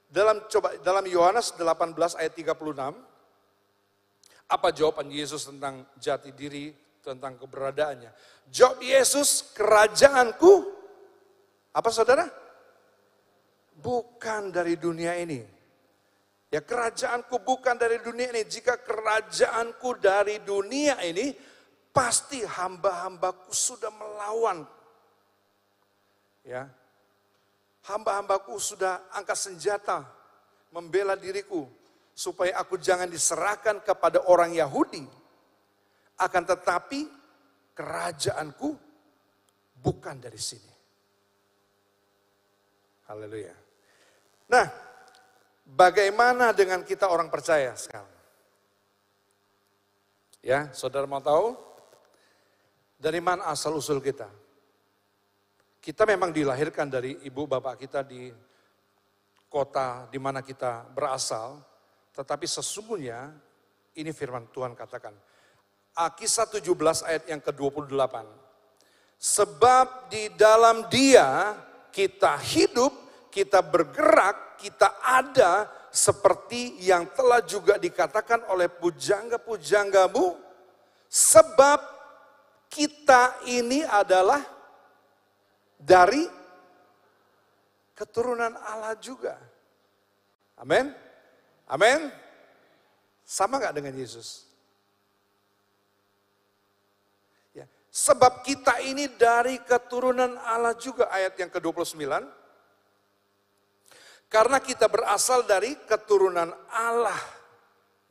dalam 0.09 0.41
coba 0.49 0.81
dalam 0.81 1.05
Yohanes 1.05 1.53
18 1.55 1.93
ayat 2.17 2.33
36 2.33 2.57
apa 4.47 4.69
jawaban 4.73 5.13
Yesus 5.13 5.45
tentang 5.45 5.85
jati 6.01 6.33
diri 6.33 6.73
tentang 7.05 7.37
keberadaannya? 7.37 8.11
Jawab 8.49 8.79
Yesus, 8.81 9.53
kerajaanku 9.53 10.73
apa 11.77 11.89
saudara? 11.93 12.25
Bukan 13.77 14.49
dari 14.49 14.81
dunia 14.81 15.13
ini. 15.21 15.45
Ya 16.49 16.65
kerajaanku 16.65 17.45
bukan 17.45 17.77
dari 17.77 18.01
dunia 18.01 18.33
ini. 18.33 18.49
Jika 18.49 18.81
kerajaanku 18.81 20.01
dari 20.01 20.41
dunia 20.41 20.97
ini, 21.05 21.37
pasti 21.93 22.41
hamba-hambaku 22.41 23.53
sudah 23.53 23.93
melawan. 23.93 24.65
Ya, 26.47 26.71
hamba-hambaku 27.91 28.55
sudah 28.57 29.03
angkat 29.11 29.35
senjata 29.35 30.07
membela 30.71 31.19
diriku 31.19 31.67
supaya 32.15 32.55
aku 32.63 32.79
jangan 32.79 33.11
diserahkan 33.11 33.83
kepada 33.83 34.25
orang 34.31 34.55
Yahudi. 34.55 35.03
Akan 36.17 36.47
tetapi 36.47 37.05
kerajaanku 37.77 38.73
bukan 39.83 40.17
dari 40.23 40.41
sini. 40.41 40.76
Haleluya. 43.07 43.55
Nah, 44.51 44.67
bagaimana 45.63 46.51
dengan 46.51 46.83
kita 46.83 47.07
orang 47.07 47.31
percaya 47.31 47.75
sekarang? 47.79 48.11
Ya, 50.43 50.71
saudara 50.75 51.07
mau 51.07 51.23
tahu? 51.23 51.59
Dari 52.99 53.19
mana 53.23 53.51
asal 53.51 53.75
usul 53.75 54.03
kita? 54.03 54.31
Kita 55.83 56.03
memang 56.03 56.35
dilahirkan 56.35 56.91
dari 56.91 57.15
ibu 57.23 57.47
bapak 57.47 57.79
kita 57.87 58.03
di 58.03 58.31
kota 59.47 60.11
di 60.11 60.19
mana 60.19 60.43
kita 60.43 60.87
berasal, 60.91 61.63
tetapi 62.11 62.47
sesungguhnya 62.47 63.31
ini 63.95 64.11
firman 64.11 64.51
Tuhan 64.51 64.75
katakan. 64.75 65.15
Kisah 66.19 66.51
17 66.51 67.07
ayat 67.07 67.25
yang 67.31 67.41
ke-28. 67.41 68.15
Sebab 69.17 70.13
di 70.13 70.29
dalam 70.37 70.85
dia 70.93 71.57
kita 71.97 72.37
hidup, 72.37 72.93
kita 73.33 73.65
bergerak, 73.65 74.61
kita 74.61 75.01
ada 75.01 75.65
seperti 75.89 76.77
yang 76.85 77.09
telah 77.17 77.41
juga 77.41 77.81
dikatakan 77.81 78.45
oleh 78.53 78.69
pujangga-pujanggamu. 78.69 80.37
Sebab 81.09 81.81
kita 82.69 83.41
ini 83.49 83.81
adalah 83.81 84.45
dari 85.81 86.29
keturunan 87.97 88.53
Allah 88.61 88.93
juga. 89.01 89.41
Amin. 90.61 90.93
Amin. 91.65 92.13
Sama 93.25 93.57
gak 93.57 93.73
dengan 93.73 93.97
Yesus? 93.97 94.45
Ya. 97.57 97.65
Sebab 97.97 98.45
kita 98.45 98.77
ini 98.85 99.09
dari 99.09 99.57
keturunan 99.65 100.37
Allah 100.45 100.77
juga 100.77 101.09
ayat 101.09 101.33
yang 101.41 101.49
ke-29. 101.49 101.97
Karena 104.29 104.61
kita 104.61 104.85
berasal 104.85 105.49
dari 105.49 105.73
keturunan 105.89 106.53
Allah. 106.69 107.17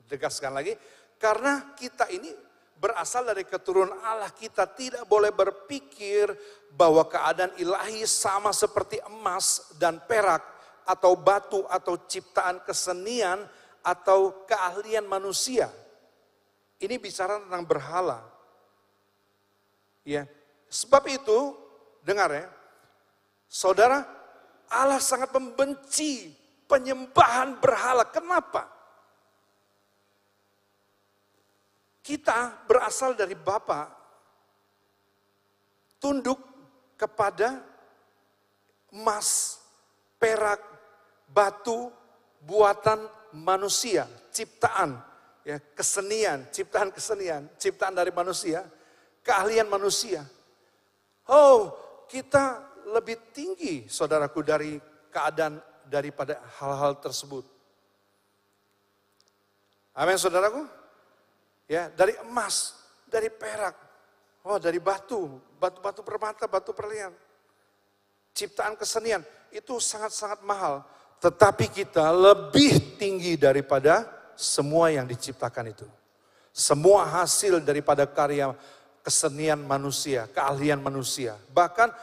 Tegaskan 0.10 0.58
lagi. 0.58 0.74
Karena 1.22 1.77
kita 1.77 2.10
ini 2.10 2.34
berasal 2.82 3.30
dari 3.30 3.46
keturunan 3.46 3.94
Allah. 4.01 4.34
Kita 4.34 4.65
tidak 4.65 5.06
boleh 5.06 5.30
berpikir 5.30 6.34
bahwa 6.74 7.06
keadaan 7.06 7.54
ilahi 7.62 8.10
sama 8.10 8.50
seperti 8.58 8.98
emas 9.06 9.70
dan 9.77 10.01
perak 10.10 10.42
atau 10.89 11.13
batu 11.13 11.62
atau 11.70 11.94
ciptaan 12.10 12.58
kesenian 12.65 13.46
atau 13.86 14.34
keahlian 14.50 15.06
manusia. 15.06 15.70
Ini 16.82 16.98
bicara 16.98 17.38
tentang 17.38 17.70
berhala. 17.70 18.35
Ya, 20.06 20.30
sebab 20.70 21.10
itu 21.10 21.58
dengar 22.06 22.30
ya. 22.30 22.46
Saudara, 23.50 24.06
Allah 24.70 25.02
sangat 25.02 25.34
membenci 25.34 26.30
penyembahan 26.70 27.58
berhala. 27.58 28.06
Kenapa? 28.10 28.70
Kita 32.06 32.54
berasal 32.70 33.18
dari 33.18 33.34
Bapa, 33.34 33.90
tunduk 35.98 36.38
kepada 36.94 37.66
emas, 38.94 39.58
perak, 40.22 40.62
batu, 41.26 41.90
buatan 42.46 43.10
manusia, 43.34 44.06
ciptaan, 44.30 45.02
ya 45.42 45.58
kesenian, 45.74 46.46
ciptaan 46.54 46.94
kesenian, 46.94 47.50
ciptaan 47.58 47.98
dari 47.98 48.14
manusia, 48.14 48.62
keahlian 49.25 49.65
manusia. 49.65 50.22
Oh, 51.25 51.74
kita 52.05 52.62
lebih 52.94 53.34
tinggi, 53.34 53.89
saudaraku, 53.89 54.46
dari 54.46 54.77
keadaan 55.10 55.58
daripada 55.89 56.38
hal-hal 56.62 57.01
tersebut. 57.01 57.46
Amin, 59.96 60.20
saudaraku 60.20 60.67
ya 61.72 61.88
dari 61.88 62.13
emas, 62.22 62.75
dari 63.08 63.32
perak, 63.32 63.74
oh 64.44 64.60
dari 64.60 64.77
batu, 64.77 65.39
batu-batu 65.55 66.03
permata, 66.03 66.46
batu 66.46 66.75
perlian. 66.75 67.15
Ciptaan 68.36 68.75
kesenian 68.75 69.24
itu 69.55 69.79
sangat-sangat 69.79 70.44
mahal, 70.44 70.84
tetapi 71.24 71.72
kita 71.72 72.12
lebih 72.12 73.00
tinggi 73.00 73.39
daripada 73.39 74.03
semua 74.36 74.91
yang 74.91 75.08
diciptakan 75.08 75.71
itu. 75.71 75.88
Semua 76.52 77.08
hasil 77.08 77.63
daripada 77.63 78.04
karya 78.04 78.52
kesenian 79.06 79.62
manusia, 79.62 80.26
keahlian 80.34 80.82
manusia. 80.82 81.38
Bahkan 81.54 81.94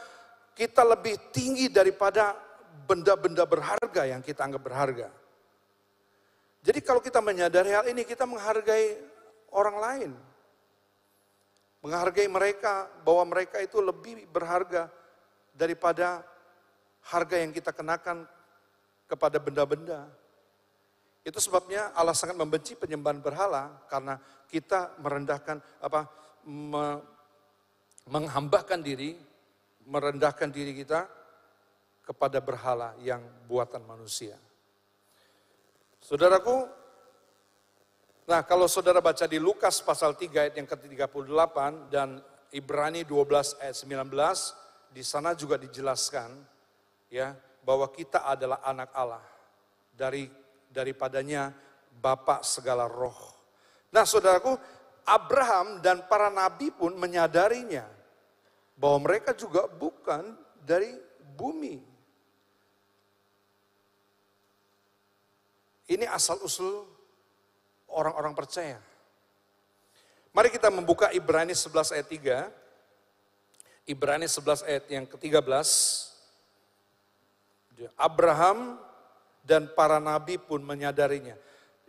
kita 0.55 0.87
lebih 0.87 1.19
tinggi 1.35 1.67
daripada 1.67 2.31
benda-benda 2.87 3.43
berharga 3.43 4.07
yang 4.07 4.23
kita 4.23 4.47
anggap 4.47 4.63
berharga. 4.63 5.11
Jadi 6.63 6.79
kalau 6.79 7.03
kita 7.03 7.19
menyadari 7.19 7.75
hal 7.75 7.91
ini, 7.91 8.07
kita 8.07 8.23
menghargai 8.23 8.95
orang 9.51 9.77
lain. 9.83 10.11
Menghargai 11.83 12.31
mereka 12.31 12.87
bahwa 13.03 13.35
mereka 13.35 13.59
itu 13.59 13.83
lebih 13.83 14.23
berharga 14.31 14.87
daripada 15.51 16.23
harga 17.03 17.35
yang 17.35 17.51
kita 17.51 17.75
kenakan 17.75 18.23
kepada 19.11 19.43
benda-benda. 19.43 20.07
Itu 21.27 21.43
sebabnya 21.43 21.91
Allah 21.91 22.15
sangat 22.15 22.39
membenci 22.39 22.79
penyembahan 22.79 23.19
berhala 23.19 23.83
karena 23.91 24.15
kita 24.47 24.95
merendahkan 25.03 25.59
apa 25.83 26.07
me, 26.47 27.01
menghambakan 28.07 28.83
diri, 28.83 29.15
merendahkan 29.87 30.51
diri 30.51 30.75
kita 30.75 31.07
kepada 32.03 32.43
berhala 32.43 32.95
yang 32.99 33.23
buatan 33.47 33.83
manusia. 33.87 34.35
Saudaraku, 36.03 36.83
Nah 38.23 38.39
kalau 38.47 38.71
saudara 38.71 39.03
baca 39.03 39.27
di 39.27 39.35
Lukas 39.35 39.83
pasal 39.83 40.15
3 40.15 40.47
ayat 40.47 40.55
yang 40.55 40.63
ke-38 40.63 41.57
dan 41.91 42.23
Ibrani 42.55 43.03
12 43.03 43.59
ayat 43.59 43.75
19, 43.75 44.95
di 44.95 45.03
sana 45.03 45.35
juga 45.35 45.59
dijelaskan 45.59 46.31
ya 47.11 47.35
bahwa 47.67 47.91
kita 47.91 48.23
adalah 48.23 48.63
anak 48.63 48.95
Allah 48.95 49.23
dari 49.91 50.31
daripadanya 50.71 51.51
Bapak 51.93 52.47
segala 52.47 52.87
roh. 52.87 53.35
Nah 53.91 54.07
saudaraku, 54.07 54.55
Abraham 55.03 55.83
dan 55.83 56.07
para 56.07 56.31
nabi 56.31 56.71
pun 56.71 56.95
menyadarinya 56.95 57.83
bahwa 58.79 59.07
mereka 59.11 59.35
juga 59.35 59.67
bukan 59.67 60.35
dari 60.63 60.95
bumi. 61.35 61.79
Ini 65.91 66.07
asal 66.07 66.39
usul 66.39 66.87
orang-orang 67.91 68.33
percaya. 68.33 68.79
Mari 70.33 70.49
kita 70.49 70.73
membuka 70.73 71.13
Ibrani 71.13 71.53
11 71.53 71.93
ayat 71.93 72.07
3. 72.09 72.49
Ibrani 73.85 74.25
11 74.25 74.65
ayat 74.65 74.85
yang 74.89 75.05
ke-13. 75.05 75.69
Abraham 77.99 78.79
dan 79.43 79.67
para 79.75 79.99
nabi 79.99 80.39
pun 80.39 80.63
menyadarinya. 80.63 81.35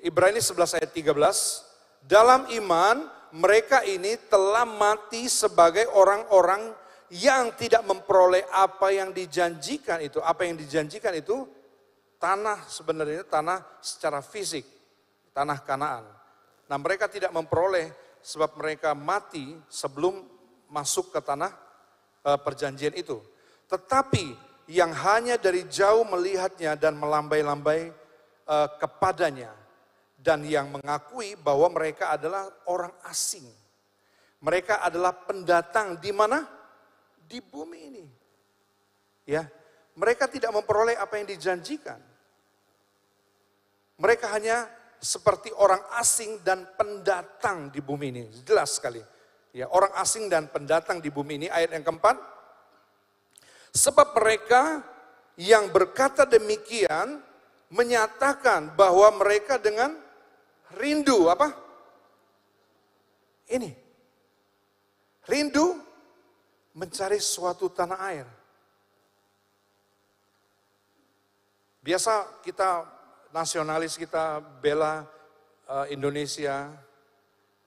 Ibrani 0.02 0.42
11 0.42 0.76
ayat 0.76 0.90
13. 0.92 1.73
Dalam 2.04 2.44
iman 2.52 3.08
mereka 3.32 3.80
ini 3.80 4.14
telah 4.28 4.68
mati 4.68 5.26
sebagai 5.26 5.88
orang-orang 5.96 6.70
yang 7.08 7.56
tidak 7.56 7.80
memperoleh 7.88 8.44
apa 8.52 8.92
yang 8.92 9.10
dijanjikan 9.10 10.04
itu. 10.04 10.20
Apa 10.20 10.44
yang 10.44 10.60
dijanjikan 10.60 11.16
itu 11.16 11.48
tanah 12.20 12.68
sebenarnya 12.68 13.24
tanah 13.24 13.80
secara 13.80 14.20
fisik 14.20 14.68
tanah 15.34 15.58
Kanaan. 15.66 16.04
Nah 16.70 16.78
mereka 16.78 17.10
tidak 17.10 17.34
memperoleh 17.34 17.90
sebab 18.22 18.56
mereka 18.56 18.94
mati 18.94 19.56
sebelum 19.66 20.22
masuk 20.70 21.10
ke 21.10 21.20
tanah 21.20 21.52
e, 22.22 22.30
perjanjian 22.40 22.94
itu. 22.94 23.20
Tetapi 23.68 24.32
yang 24.70 24.94
hanya 24.94 25.36
dari 25.36 25.66
jauh 25.68 26.06
melihatnya 26.06 26.78
dan 26.78 26.96
melambai-lambai 26.96 27.90
e, 28.46 28.56
kepadanya 28.78 29.63
dan 30.24 30.40
yang 30.48 30.72
mengakui 30.72 31.36
bahwa 31.36 31.68
mereka 31.68 32.16
adalah 32.16 32.48
orang 32.64 32.96
asing. 33.12 33.44
Mereka 34.40 34.80
adalah 34.80 35.12
pendatang 35.12 36.00
di 36.00 36.08
mana? 36.16 36.48
Di 37.28 37.44
bumi 37.44 37.80
ini. 37.92 38.04
Ya, 39.28 39.44
mereka 39.92 40.24
tidak 40.24 40.48
memperoleh 40.56 40.96
apa 40.96 41.20
yang 41.20 41.28
dijanjikan. 41.28 42.00
Mereka 44.00 44.32
hanya 44.32 44.64
seperti 44.96 45.52
orang 45.60 45.80
asing 46.00 46.40
dan 46.40 46.72
pendatang 46.72 47.68
di 47.68 47.84
bumi 47.84 48.08
ini. 48.08 48.24
Jelas 48.48 48.80
sekali. 48.80 49.04
Ya, 49.52 49.68
orang 49.68 49.92
asing 50.00 50.32
dan 50.32 50.48
pendatang 50.48 51.04
di 51.04 51.12
bumi 51.12 51.44
ini 51.44 51.48
ayat 51.52 51.76
yang 51.76 51.84
keempat. 51.84 52.16
Sebab 53.76 54.16
mereka 54.16 54.80
yang 55.36 55.68
berkata 55.68 56.24
demikian 56.24 57.22
menyatakan 57.70 58.74
bahwa 58.74 59.08
mereka 59.14 59.58
dengan 59.58 60.03
rindu 60.76 61.30
apa? 61.30 61.48
Ini. 63.50 63.70
Rindu 65.24 65.80
mencari 66.76 67.16
suatu 67.22 67.70
tanah 67.70 67.98
air. 68.12 68.26
Biasa 71.84 72.40
kita 72.40 72.88
nasionalis 73.28 74.00
kita 74.00 74.40
bela 74.40 75.04
uh, 75.68 75.86
Indonesia, 75.92 76.72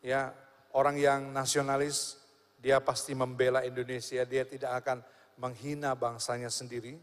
ya 0.01 0.33
orang 0.73 0.97
yang 0.97 1.21
nasionalis 1.29 2.17
dia 2.57 2.81
pasti 2.81 3.13
membela 3.13 3.61
Indonesia, 3.61 4.25
dia 4.25 4.43
tidak 4.43 4.81
akan 4.81 5.05
menghina 5.37 5.93
bangsanya 5.93 6.49
sendiri. 6.49 6.97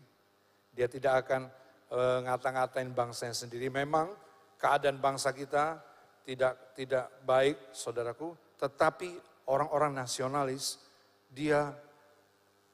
Dia 0.75 0.91
tidak 0.91 1.23
akan 1.23 1.47
uh, 1.95 2.19
ngata-ngatain 2.27 2.91
bangsanya 2.91 3.35
sendiri. 3.35 3.71
Memang 3.71 4.11
keadaan 4.59 4.99
bangsa 4.99 5.31
kita 5.31 5.79
tidak 6.25 6.75
tidak 6.75 7.07
baik, 7.23 7.57
saudaraku. 7.71 8.33
Tetapi 8.57 9.15
orang-orang 9.49 10.01
nasionalis, 10.01 10.81
dia 11.29 11.71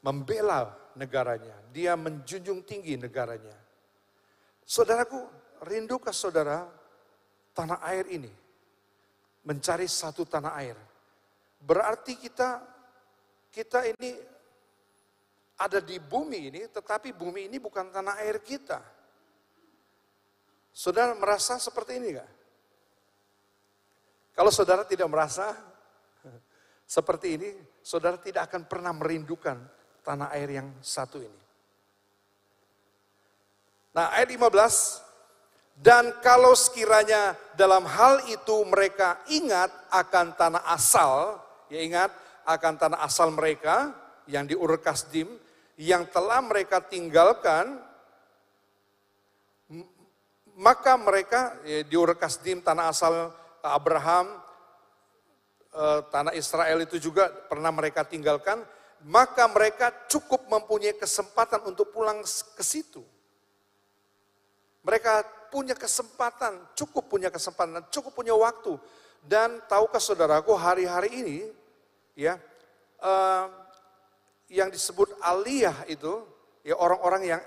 membela 0.00 0.72
negaranya. 0.94 1.54
Dia 1.74 1.98
menjunjung 1.98 2.62
tinggi 2.64 2.96
negaranya. 2.96 3.54
Saudaraku, 4.62 5.18
rindukah 5.66 6.14
saudara 6.14 6.70
tanah 7.52 7.82
air 7.90 8.06
ini? 8.08 8.30
Mencari 9.44 9.90
satu 9.90 10.22
tanah 10.22 10.52
air. 10.62 10.78
Berarti 11.60 12.16
kita 12.16 12.62
kita 13.50 13.82
ini 13.82 14.14
ada 15.60 15.82
di 15.82 16.00
bumi 16.00 16.48
ini, 16.48 16.62
tetapi 16.70 17.12
bumi 17.12 17.50
ini 17.50 17.60
bukan 17.60 17.92
tanah 17.92 18.22
air 18.24 18.40
kita. 18.40 18.80
Saudara 20.70 21.12
merasa 21.12 21.58
seperti 21.60 21.98
ini 22.00 22.16
enggak? 22.16 22.30
Kalau 24.40 24.48
saudara 24.48 24.88
tidak 24.88 25.04
merasa 25.12 25.52
seperti 26.88 27.36
ini, 27.36 27.52
saudara 27.84 28.16
tidak 28.16 28.48
akan 28.48 28.64
pernah 28.64 28.88
merindukan 28.88 29.60
tanah 30.00 30.32
air 30.32 30.56
yang 30.56 30.72
satu 30.80 31.20
ini. 31.20 31.40
Nah 33.92 34.16
ayat 34.16 34.32
15, 34.32 35.76
dan 35.76 36.24
kalau 36.24 36.56
sekiranya 36.56 37.36
dalam 37.52 37.84
hal 37.84 38.24
itu 38.32 38.64
mereka 38.64 39.20
ingat 39.28 39.68
akan 39.92 40.32
tanah 40.32 40.64
asal, 40.72 41.36
ya 41.68 41.84
ingat 41.84 42.08
akan 42.48 42.80
tanah 42.80 43.04
asal 43.04 43.28
mereka 43.36 43.92
yang 44.24 44.48
di 44.48 44.56
Ur 44.56 44.72
Kasdim, 44.80 45.36
yang 45.76 46.08
telah 46.08 46.40
mereka 46.40 46.80
tinggalkan, 46.80 47.76
maka 50.56 50.96
mereka 50.96 51.60
ya, 51.60 51.84
di 51.84 51.92
Ur 51.92 52.16
Kasdim 52.16 52.64
tanah 52.64 52.88
asal 52.88 53.36
Abraham, 53.62 54.40
eh, 55.72 56.00
tanah 56.08 56.34
Israel 56.34 56.82
itu 56.84 56.96
juga 57.00 57.28
pernah 57.28 57.70
mereka 57.70 58.04
tinggalkan, 58.04 58.64
maka 59.04 59.48
mereka 59.48 59.92
cukup 60.08 60.44
mempunyai 60.48 60.96
kesempatan 60.96 61.64
untuk 61.64 61.88
pulang 61.92 62.20
ke 62.26 62.64
situ. 62.64 63.00
Mereka 64.84 65.12
punya 65.52 65.76
kesempatan, 65.76 66.56
cukup 66.76 67.08
punya 67.08 67.28
kesempatan, 67.28 67.84
cukup 67.92 68.12
punya 68.16 68.32
waktu. 68.32 68.76
Dan 69.20 69.60
tahukah 69.68 70.00
saudaraku 70.00 70.56
hari-hari 70.56 71.10
ini, 71.12 71.38
ya, 72.16 72.40
uh, 73.04 73.46
yang 74.48 74.72
disebut 74.72 75.12
aliyah 75.20 75.84
itu, 75.84 76.24
ya 76.64 76.76
orang-orang 76.76 77.36
yang 77.36 77.40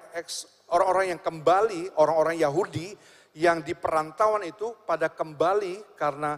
orang-orang 0.69 1.17
yang 1.17 1.21
kembali, 1.21 1.89
orang-orang 1.97 2.35
Yahudi 2.37 2.93
yang 3.33 3.65
di 3.65 3.73
perantauan 3.73 4.45
itu 4.45 4.77
pada 4.85 5.09
kembali 5.09 5.97
karena 5.97 6.37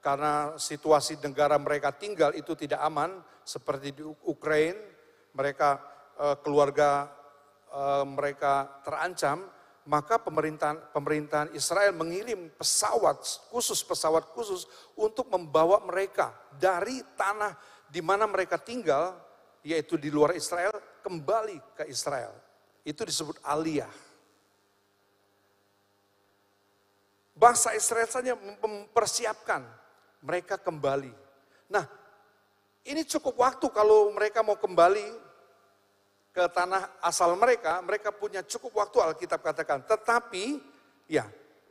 karena 0.00 0.56
situasi 0.56 1.20
negara 1.20 1.60
mereka 1.60 1.92
tinggal 1.92 2.32
itu 2.32 2.56
tidak 2.56 2.80
aman 2.80 3.20
seperti 3.44 3.92
di 3.92 4.02
Ukraina, 4.24 4.80
mereka 5.36 5.76
uh, 6.16 6.36
keluarga 6.40 7.10
uh, 7.68 8.06
mereka 8.06 8.80
terancam 8.86 9.44
maka 9.88 10.20
pemerintahan 10.20 10.92
pemerintahan 10.92 11.48
Israel 11.56 11.96
mengirim 11.96 12.52
pesawat 12.54 13.20
khusus 13.50 13.80
pesawat 13.82 14.28
khusus 14.36 14.68
untuk 14.94 15.26
membawa 15.32 15.82
mereka 15.82 16.30
dari 16.60 17.00
tanah 17.16 17.56
di 17.90 17.98
mana 18.04 18.28
mereka 18.28 18.60
tinggal 18.60 19.18
yaitu 19.66 19.98
di 19.98 20.08
luar 20.08 20.32
Israel 20.36 20.72
kembali 21.04 21.76
ke 21.76 21.84
Israel. 21.88 22.32
Itu 22.84 23.04
disebut 23.04 23.40
aliyah. 23.44 23.90
Bangsa 27.40 27.72
Israel 27.72 28.04
saja 28.04 28.36
mempersiapkan 28.36 29.64
mereka 30.20 30.60
kembali. 30.60 31.08
Nah, 31.72 31.88
ini 32.84 33.00
cukup 33.08 33.40
waktu 33.40 33.64
kalau 33.72 34.12
mereka 34.12 34.44
mau 34.44 34.60
kembali 34.60 35.08
ke 36.36 36.44
tanah 36.52 37.00
asal 37.00 37.32
mereka, 37.40 37.80
mereka 37.80 38.12
punya 38.12 38.44
cukup 38.44 38.84
waktu 38.84 39.00
Alkitab 39.00 39.40
katakan. 39.40 39.80
Tetapi, 39.88 40.60
ya 41.08 41.24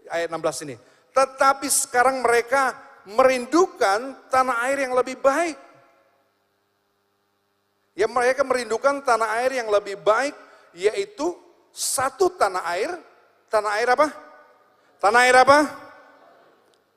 ayat 0.09 0.33
16 0.33 0.65
ini. 0.65 0.75
Tetapi 1.13 1.67
sekarang 1.69 2.25
mereka 2.25 2.73
merindukan 3.05 4.25
tanah 4.33 4.65
air 4.65 4.89
yang 4.89 4.97
lebih 4.97 5.21
baik. 5.21 5.57
Ya 7.93 8.09
mereka 8.09 8.41
merindukan 8.41 9.05
tanah 9.05 9.37
air 9.37 9.61
yang 9.61 9.69
lebih 9.69 10.01
baik, 10.01 10.33
yaitu 10.73 11.37
satu 11.69 12.33
tanah 12.33 12.65
air. 12.73 12.89
Tanah 13.49 13.81
air 13.81 13.93
apa? 13.93 14.28
Tanah 14.99 15.19
air 15.23 15.35
apa? 15.39 15.59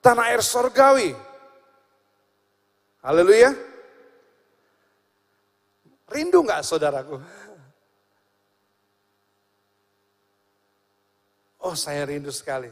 Tanah 0.03 0.35
air 0.35 0.43
sorgawi. 0.43 1.15
Haleluya. 3.03 3.55
Rindu 6.11 6.43
nggak 6.43 6.67
saudaraku? 6.67 7.17
Oh 11.63 11.79
saya 11.79 12.03
rindu 12.03 12.35
sekali. 12.35 12.69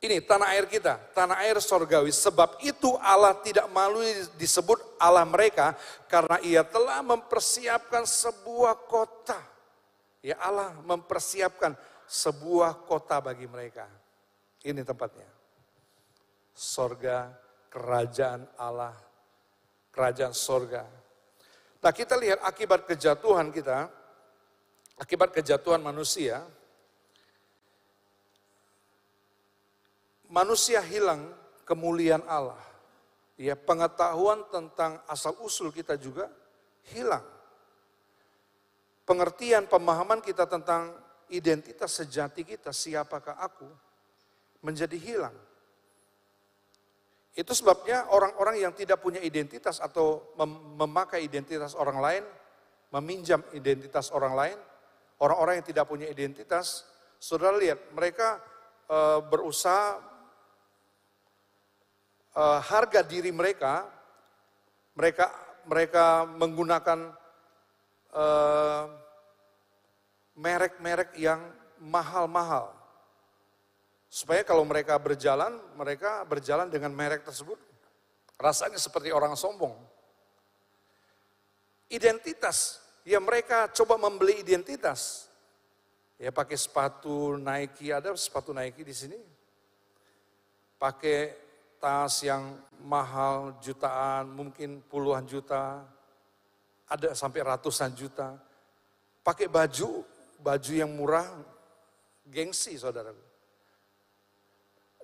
Ini 0.00 0.24
tanah 0.24 0.56
air 0.56 0.64
kita, 0.64 0.96
tanah 1.12 1.44
air 1.44 1.60
sorgawi. 1.60 2.08
Sebab 2.08 2.64
itu 2.64 2.96
Allah 3.04 3.36
tidak 3.44 3.68
malu 3.68 4.00
disebut 4.40 4.80
Allah 4.96 5.28
mereka 5.28 5.76
karena 6.08 6.40
ia 6.40 6.64
telah 6.64 7.04
mempersiapkan 7.04 8.08
sebuah 8.08 8.88
kota. 8.88 9.49
Ya 10.20 10.36
Allah 10.36 10.76
mempersiapkan 10.84 11.72
sebuah 12.04 12.84
kota 12.84 13.20
bagi 13.24 13.48
mereka. 13.48 13.88
Ini 14.60 14.84
tempatnya. 14.84 15.28
Sorga, 16.52 17.32
kerajaan 17.72 18.44
Allah, 18.60 18.92
kerajaan 19.88 20.36
sorga. 20.36 20.84
Nah 21.80 21.92
kita 21.96 22.20
lihat 22.20 22.44
akibat 22.44 22.84
kejatuhan 22.84 23.48
kita, 23.48 23.88
akibat 25.00 25.32
kejatuhan 25.32 25.80
manusia, 25.80 26.44
manusia 30.28 30.84
hilang 30.84 31.32
kemuliaan 31.64 32.26
Allah. 32.28 32.60
Ya, 33.40 33.56
pengetahuan 33.56 34.44
tentang 34.52 35.00
asal 35.08 35.32
usul 35.40 35.72
kita 35.72 35.96
juga 35.96 36.28
hilang. 36.92 37.24
Pengertian, 39.04 39.66
pemahaman 39.66 40.22
kita 40.22 40.46
tentang 40.46 40.94
identitas 41.30 41.98
sejati 41.98 42.42
kita, 42.42 42.74
siapakah 42.74 43.38
aku, 43.38 43.66
menjadi 44.60 44.98
hilang. 44.98 45.36
Itu 47.34 47.54
sebabnya 47.54 48.10
orang-orang 48.10 48.58
yang 48.58 48.72
tidak 48.74 48.98
punya 48.98 49.22
identitas 49.22 49.78
atau 49.78 50.34
memakai 50.76 51.22
identitas 51.24 51.78
orang 51.78 51.98
lain, 52.02 52.24
meminjam 52.90 53.40
identitas 53.54 54.10
orang 54.10 54.34
lain, 54.34 54.58
orang-orang 55.22 55.62
yang 55.62 55.66
tidak 55.70 55.86
punya 55.86 56.10
identitas, 56.10 56.84
saudara 57.22 57.54
lihat 57.54 57.78
mereka 57.94 58.42
e, 58.90 58.98
berusaha 59.30 60.02
e, 62.34 62.42
harga 62.66 63.00
diri 63.06 63.30
mereka, 63.30 63.86
mereka 64.98 65.30
mereka 65.70 66.26
menggunakan 66.26 67.14
eh, 68.14 68.84
merek-merek 70.36 71.14
yang 71.18 71.40
mahal-mahal. 71.78 72.74
Supaya 74.10 74.42
kalau 74.42 74.66
mereka 74.66 74.98
berjalan, 74.98 75.54
mereka 75.78 76.26
berjalan 76.26 76.66
dengan 76.66 76.90
merek 76.90 77.22
tersebut. 77.22 77.56
Rasanya 78.40 78.80
seperti 78.80 79.14
orang 79.14 79.38
sombong. 79.38 79.76
Identitas 81.90 82.80
Ya 83.04 83.18
mereka 83.18 83.68
coba 83.72 83.96
membeli 83.96 84.40
identitas. 84.44 85.28
Ya 86.20 86.28
pakai 86.28 86.56
sepatu 86.60 87.40
Nike, 87.40 87.88
ada 87.88 88.12
sepatu 88.12 88.52
Nike 88.52 88.84
di 88.84 88.92
sini. 88.92 89.18
Pakai 90.76 91.32
tas 91.80 92.20
yang 92.20 92.60
mahal 92.84 93.56
jutaan, 93.64 94.28
mungkin 94.28 94.84
puluhan 94.84 95.24
juta. 95.24 95.80
Ada 96.90 97.14
sampai 97.14 97.46
ratusan 97.46 97.94
juta. 97.94 98.34
Pakai 99.22 99.46
baju, 99.46 100.02
baju 100.42 100.72
yang 100.74 100.90
murah, 100.90 101.28
gengsi 102.26 102.74
saudara. 102.74 103.14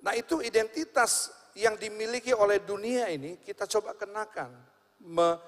Nah 0.03 0.13
itu 0.13 0.43
identitas 0.43 1.31
yang 1.57 1.73
dimiliki 1.79 2.35
oleh 2.35 2.61
dunia 2.61 3.09
ini 3.09 3.41
kita 3.41 3.65
coba 3.65 3.97
kenakan. 3.97 4.51
Me, 5.01 5.39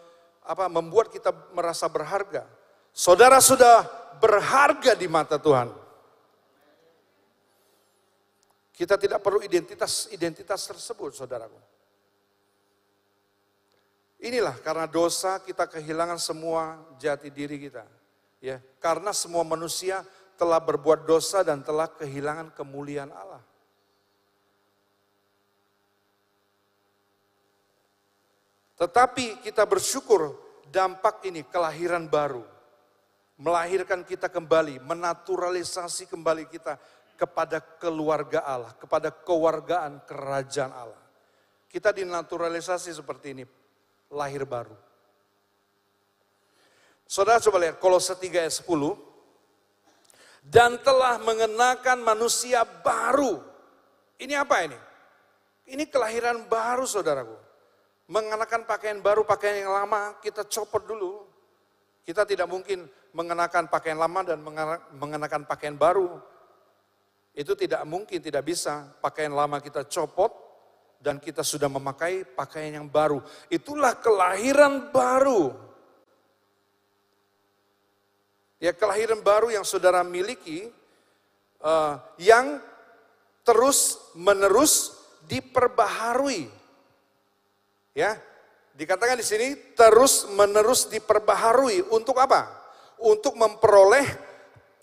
apa 0.45 0.65
membuat 0.71 1.13
kita 1.13 1.29
merasa 1.53 1.85
berharga. 1.85 2.47
Saudara 2.89 3.37
sudah 3.37 3.85
berharga 4.17 4.97
di 4.97 5.05
mata 5.05 5.37
Tuhan. 5.37 5.69
Kita 8.73 8.95
tidak 8.95 9.19
perlu 9.19 9.43
identitas-identitas 9.43 10.71
tersebut, 10.71 11.11
saudaraku. 11.11 11.59
Inilah 14.19 14.59
karena 14.59 14.83
dosa 14.83 15.39
kita 15.39 15.63
kehilangan 15.63 16.19
semua 16.19 16.75
jati 16.99 17.31
diri 17.31 17.55
kita. 17.55 17.87
Ya, 18.43 18.59
karena 18.83 19.15
semua 19.15 19.43
manusia 19.47 20.03
telah 20.39 20.59
berbuat 20.59 21.03
dosa 21.07 21.43
dan 21.43 21.63
telah 21.63 21.87
kehilangan 21.87 22.51
kemuliaan 22.55 23.11
Allah. 23.11 23.43
Tetapi 28.79 29.43
kita 29.43 29.67
bersyukur 29.67 30.39
dampak 30.71 31.27
ini 31.27 31.43
kelahiran 31.43 32.07
baru. 32.07 32.47
Melahirkan 33.39 34.03
kita 34.03 34.31
kembali, 34.31 34.83
menaturalisasi 34.83 36.07
kembali 36.11 36.47
kita 36.47 36.79
kepada 37.19 37.59
keluarga 37.59 38.43
Allah, 38.47 38.71
kepada 38.79 39.11
kewargaan 39.11 40.03
kerajaan 40.07 40.71
Allah. 40.71 41.03
Kita 41.67 41.91
dinaturalisasi 41.91 42.95
seperti 42.95 43.35
ini, 43.35 43.43
lahir 44.09 44.43
baru. 44.43 44.73
Saudara 47.09 47.41
coba 47.41 47.57
lihat 47.65 47.81
Kolose 47.81 48.13
3 48.13 48.45
ayat 48.45 48.53
10. 48.53 48.93
Dan 50.45 50.81
telah 50.81 51.17
mengenakan 51.21 52.01
manusia 52.01 52.65
baru. 52.65 53.41
Ini 54.17 54.33
apa 54.41 54.65
ini? 54.65 54.77
Ini 55.69 55.85
kelahiran 55.89 56.49
baru 56.49 56.85
saudaraku. 56.85 57.37
Mengenakan 58.09 58.65
pakaian 58.65 58.97
baru, 58.97 59.21
pakaian 59.21 59.61
yang 59.61 59.73
lama 59.73 60.17
kita 60.21 60.45
copot 60.49 60.81
dulu. 60.81 61.29
Kita 62.01 62.25
tidak 62.25 62.49
mungkin 62.49 62.89
mengenakan 63.13 63.69
pakaian 63.69 64.01
lama 64.01 64.25
dan 64.25 64.41
mengenakan 64.97 65.45
pakaian 65.45 65.77
baru. 65.77 66.17
Itu 67.37 67.53
tidak 67.53 67.85
mungkin, 67.85 68.17
tidak 68.17 68.49
bisa. 68.49 68.89
Pakaian 68.97 69.29
lama 69.29 69.61
kita 69.61 69.85
copot 69.85 70.48
dan 70.99 71.17
kita 71.17 71.41
sudah 71.41 71.71
memakai 71.71 72.27
pakaian 72.27 72.83
yang 72.83 72.87
baru. 72.91 73.23
Itulah 73.47 73.95
kelahiran 73.95 74.91
baru. 74.91 75.55
Ya 78.59 78.75
kelahiran 78.75 79.23
baru 79.23 79.55
yang 79.55 79.63
saudara 79.63 80.03
miliki, 80.03 80.67
uh, 81.63 81.95
yang 82.19 82.59
terus 83.47 83.95
menerus 84.11 84.99
diperbaharui. 85.31 86.51
Ya, 87.95 88.19
dikatakan 88.75 89.15
di 89.15 89.23
sini 89.23 89.55
terus 89.79 90.27
menerus 90.35 90.91
diperbaharui 90.91 91.87
untuk 91.95 92.19
apa? 92.19 92.51
Untuk 92.99 93.39
memperoleh 93.39 94.03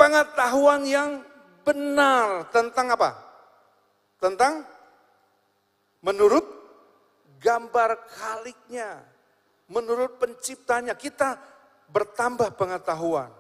pengetahuan 0.01 0.89
yang 0.89 1.21
benar 1.61 2.49
tentang 2.49 2.97
apa? 2.97 3.11
Tentang 4.17 4.76
menurut 6.07 6.47
gambar 7.43 8.07
kaliknya, 8.15 9.03
menurut 9.67 10.23
penciptanya 10.23 10.95
kita 10.95 11.35
bertambah 11.91 12.55
pengetahuan. 12.55 13.35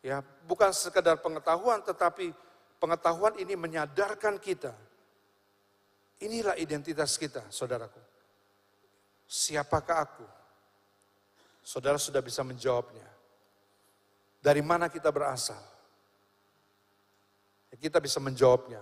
Ya, 0.00 0.24
bukan 0.48 0.72
sekedar 0.72 1.20
pengetahuan 1.20 1.84
tetapi 1.84 2.32
pengetahuan 2.80 3.36
ini 3.36 3.52
menyadarkan 3.52 4.40
kita. 4.40 4.72
Inilah 6.24 6.56
identitas 6.56 7.20
kita, 7.20 7.44
saudaraku. 7.52 8.00
Siapakah 9.28 9.98
aku? 10.00 10.26
Saudara 11.60 12.00
sudah 12.00 12.24
bisa 12.24 12.40
menjawabnya. 12.40 13.04
Dari 14.40 14.62
mana 14.64 14.88
kita 14.88 15.12
berasal? 15.12 15.76
kita 17.76 18.00
bisa 18.00 18.16
menjawabnya. 18.24 18.80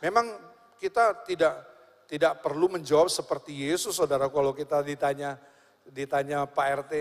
Memang 0.00 0.32
kita 0.80 1.12
tidak 1.28 1.77
tidak 2.08 2.40
perlu 2.40 2.72
menjawab 2.72 3.12
seperti 3.12 3.68
Yesus, 3.68 4.00
saudara. 4.00 4.32
Kalau 4.32 4.56
kita 4.56 4.80
ditanya 4.80 5.36
ditanya 5.84 6.48
Pak 6.48 6.88
RT, 6.88 6.92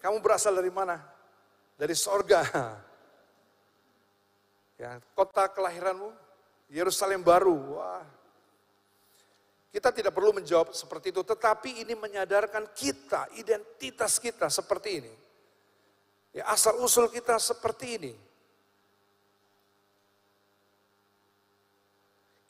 kamu 0.00 0.16
berasal 0.24 0.56
dari 0.56 0.72
mana? 0.72 0.96
Dari 1.76 1.94
sorga. 1.94 2.42
Ya, 4.76 5.00
kota 5.16 5.48
kelahiranmu, 5.48 6.12
Yerusalem 6.68 7.24
baru. 7.24 7.80
Wah. 7.80 8.04
Kita 9.72 9.88
tidak 9.88 10.12
perlu 10.12 10.36
menjawab 10.36 10.76
seperti 10.76 11.16
itu, 11.16 11.24
tetapi 11.24 11.80
ini 11.80 11.96
menyadarkan 11.96 12.68
kita, 12.76 13.24
identitas 13.40 14.20
kita 14.20 14.52
seperti 14.52 15.00
ini. 15.00 15.14
Ya, 16.36 16.44
asal 16.52 16.76
usul 16.76 17.08
kita 17.08 17.40
seperti 17.40 17.86
ini. 17.96 18.12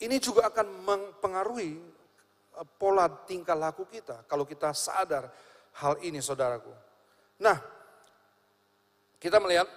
Ini 0.03 0.19
juga 0.19 0.51
akan 0.51 0.67
mempengaruhi 0.83 1.79
pola 2.65 3.05
tingkah 3.05 3.53
laku 3.53 3.85
kita 3.85 4.25
kalau 4.25 4.47
kita 4.47 4.73
sadar 4.73 5.29
hal 5.77 6.01
ini 6.01 6.17
saudaraku. 6.17 6.73
Nah, 7.37 7.57
kita 9.21 9.37
melihat 9.37 9.69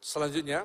selanjutnya, 0.00 0.64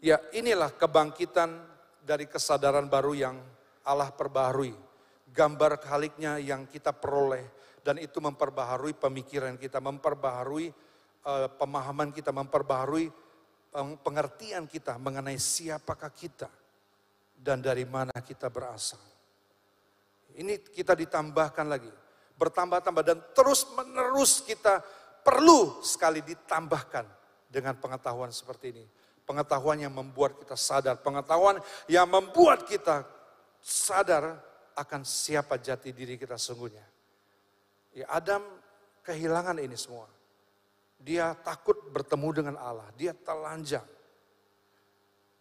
ya 0.00 0.16
inilah 0.32 0.72
kebangkitan 0.72 1.60
dari 2.00 2.24
kesadaran 2.24 2.88
baru 2.88 3.12
yang 3.12 3.36
Allah 3.84 4.08
perbaharui. 4.12 4.72
Gambar 5.28 5.76
kaliknya 5.76 6.40
yang 6.40 6.64
kita 6.64 6.96
peroleh 6.96 7.44
dan 7.84 8.00
itu 8.00 8.16
memperbaharui 8.16 8.96
pemikiran 8.96 9.60
kita, 9.60 9.76
memperbaharui 9.76 10.72
uh, 11.28 11.52
pemahaman 11.52 12.08
kita, 12.16 12.32
memperbaharui 12.32 13.12
pengertian 14.00 14.64
kita 14.64 14.96
mengenai 14.96 15.36
siapakah 15.36 16.08
kita 16.08 16.48
dan 17.36 17.60
dari 17.60 17.84
mana 17.84 18.16
kita 18.24 18.48
berasal. 18.48 19.17
Ini 20.38 20.70
kita 20.70 20.94
ditambahkan 20.94 21.66
lagi, 21.66 21.90
bertambah-tambah 22.38 23.02
dan 23.02 23.18
terus 23.34 23.66
menerus 23.74 24.38
kita 24.46 24.78
perlu 25.26 25.82
sekali 25.82 26.22
ditambahkan 26.22 27.02
dengan 27.50 27.74
pengetahuan 27.74 28.30
seperti 28.30 28.70
ini. 28.70 28.84
Pengetahuan 29.26 29.82
yang 29.82 29.90
membuat 29.92 30.38
kita 30.38 30.54
sadar, 30.54 31.02
pengetahuan 31.02 31.58
yang 31.90 32.06
membuat 32.06 32.64
kita 32.70 33.02
sadar 33.58 34.38
akan 34.78 35.02
siapa 35.02 35.58
jati 35.58 35.90
diri 35.90 36.14
kita 36.14 36.38
sungguhnya. 36.38 36.86
Ya 37.92 38.06
Adam 38.06 38.46
kehilangan 39.02 39.58
ini 39.58 39.74
semua. 39.74 40.06
Dia 41.02 41.34
takut 41.34 41.90
bertemu 41.90 42.28
dengan 42.30 42.56
Allah, 42.62 42.86
dia 42.94 43.10
telanjang. 43.10 43.86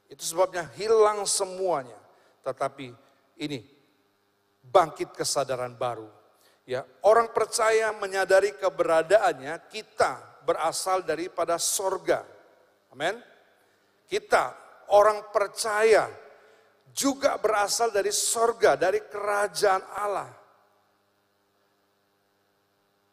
Itu 0.10 0.25
sebabnya 0.25 0.65
hilang 0.73 1.21
semuanya. 1.29 1.97
Tetapi 2.41 2.91
ini 3.45 3.76
bangkit 4.71 5.15
kesadaran 5.15 5.75
baru. 5.75 6.08
Ya, 6.67 6.84
orang 7.08 7.32
percaya 7.32 7.95
menyadari 7.95 8.51
keberadaannya 8.60 9.56
kita 9.71 10.43
berasal 10.43 11.03
daripada 11.03 11.56
sorga. 11.56 12.27
Amin. 12.91 13.15
Kita 14.08 14.51
orang 14.91 15.32
percaya 15.32 16.12
juga 16.91 17.39
berasal 17.39 17.91
dari 17.91 18.12
sorga, 18.12 18.75
dari 18.75 18.99
kerajaan 18.99 19.84
Allah. 19.95 20.32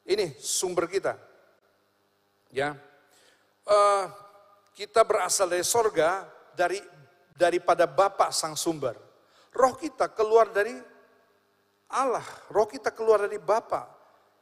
Ini 0.05 0.35
sumber 0.37 0.91
kita. 0.91 1.15
Ya, 2.55 2.75
uh, 3.67 4.05
kita 4.75 5.03
berasal 5.07 5.51
dari 5.51 5.67
sorga 5.67 6.27
dari 6.55 6.79
daripada 7.35 7.87
Bapak 7.87 8.31
Sang 8.31 8.55
Sumber. 8.55 8.95
Roh 9.55 9.75
kita 9.79 10.11
keluar 10.11 10.51
dari 10.51 10.75
Allah, 11.89 12.25
roh 12.51 12.67
kita 12.69 12.91
keluar 12.91 13.25
dari 13.25 13.39
Bapak. 13.39 13.87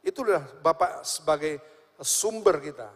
Itulah 0.03 0.43
Bapak 0.59 1.07
sebagai 1.07 1.59
sumber 2.01 2.59
kita. 2.59 2.89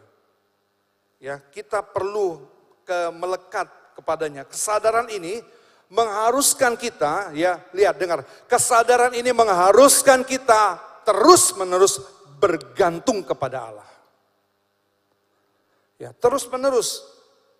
Ya, 1.18 1.40
kita 1.40 1.82
perlu 1.82 2.46
ke 2.86 3.10
melekat 3.10 3.66
kepadanya. 3.98 4.46
Kesadaran 4.46 5.10
ini 5.10 5.42
mengharuskan 5.90 6.78
kita, 6.78 7.34
ya, 7.34 7.58
lihat 7.74 7.98
dengar. 7.98 8.22
Kesadaran 8.46 9.16
ini 9.16 9.34
mengharuskan 9.34 10.22
kita 10.22 10.78
terus-menerus 11.02 11.98
bergantung 12.38 13.24
kepada 13.26 13.72
Allah. 13.72 13.90
Ya, 15.98 16.14
terus 16.14 16.46
menerus. 16.46 17.02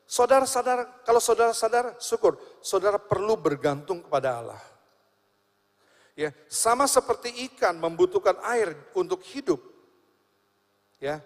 Saudara 0.09 0.46
sadar, 0.46 1.03
kalau 1.03 1.20
saudara 1.20 1.53
sadar, 1.53 1.98
syukur. 1.98 2.38
Saudara 2.62 2.96
perlu 2.96 3.35
bergantung 3.35 4.01
kepada 4.01 4.40
Allah. 4.40 4.62
Ya, 6.18 6.35
sama 6.50 6.90
seperti 6.90 7.31
ikan 7.46 7.78
membutuhkan 7.78 8.35
air 8.42 8.74
untuk 8.90 9.22
hidup. 9.22 9.62
Ya, 10.98 11.22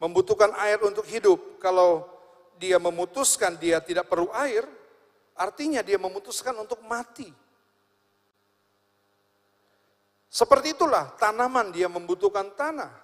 membutuhkan 0.00 0.56
air 0.64 0.80
untuk 0.80 1.04
hidup. 1.04 1.60
Kalau 1.60 2.08
dia 2.56 2.80
memutuskan 2.80 3.60
dia 3.60 3.84
tidak 3.84 4.08
perlu 4.08 4.32
air, 4.32 4.64
artinya 5.36 5.84
dia 5.84 6.00
memutuskan 6.00 6.56
untuk 6.56 6.80
mati. 6.88 7.28
Seperti 10.32 10.72
itulah 10.72 11.12
tanaman 11.20 11.68
dia 11.68 11.92
membutuhkan 11.92 12.48
tanah. 12.56 12.96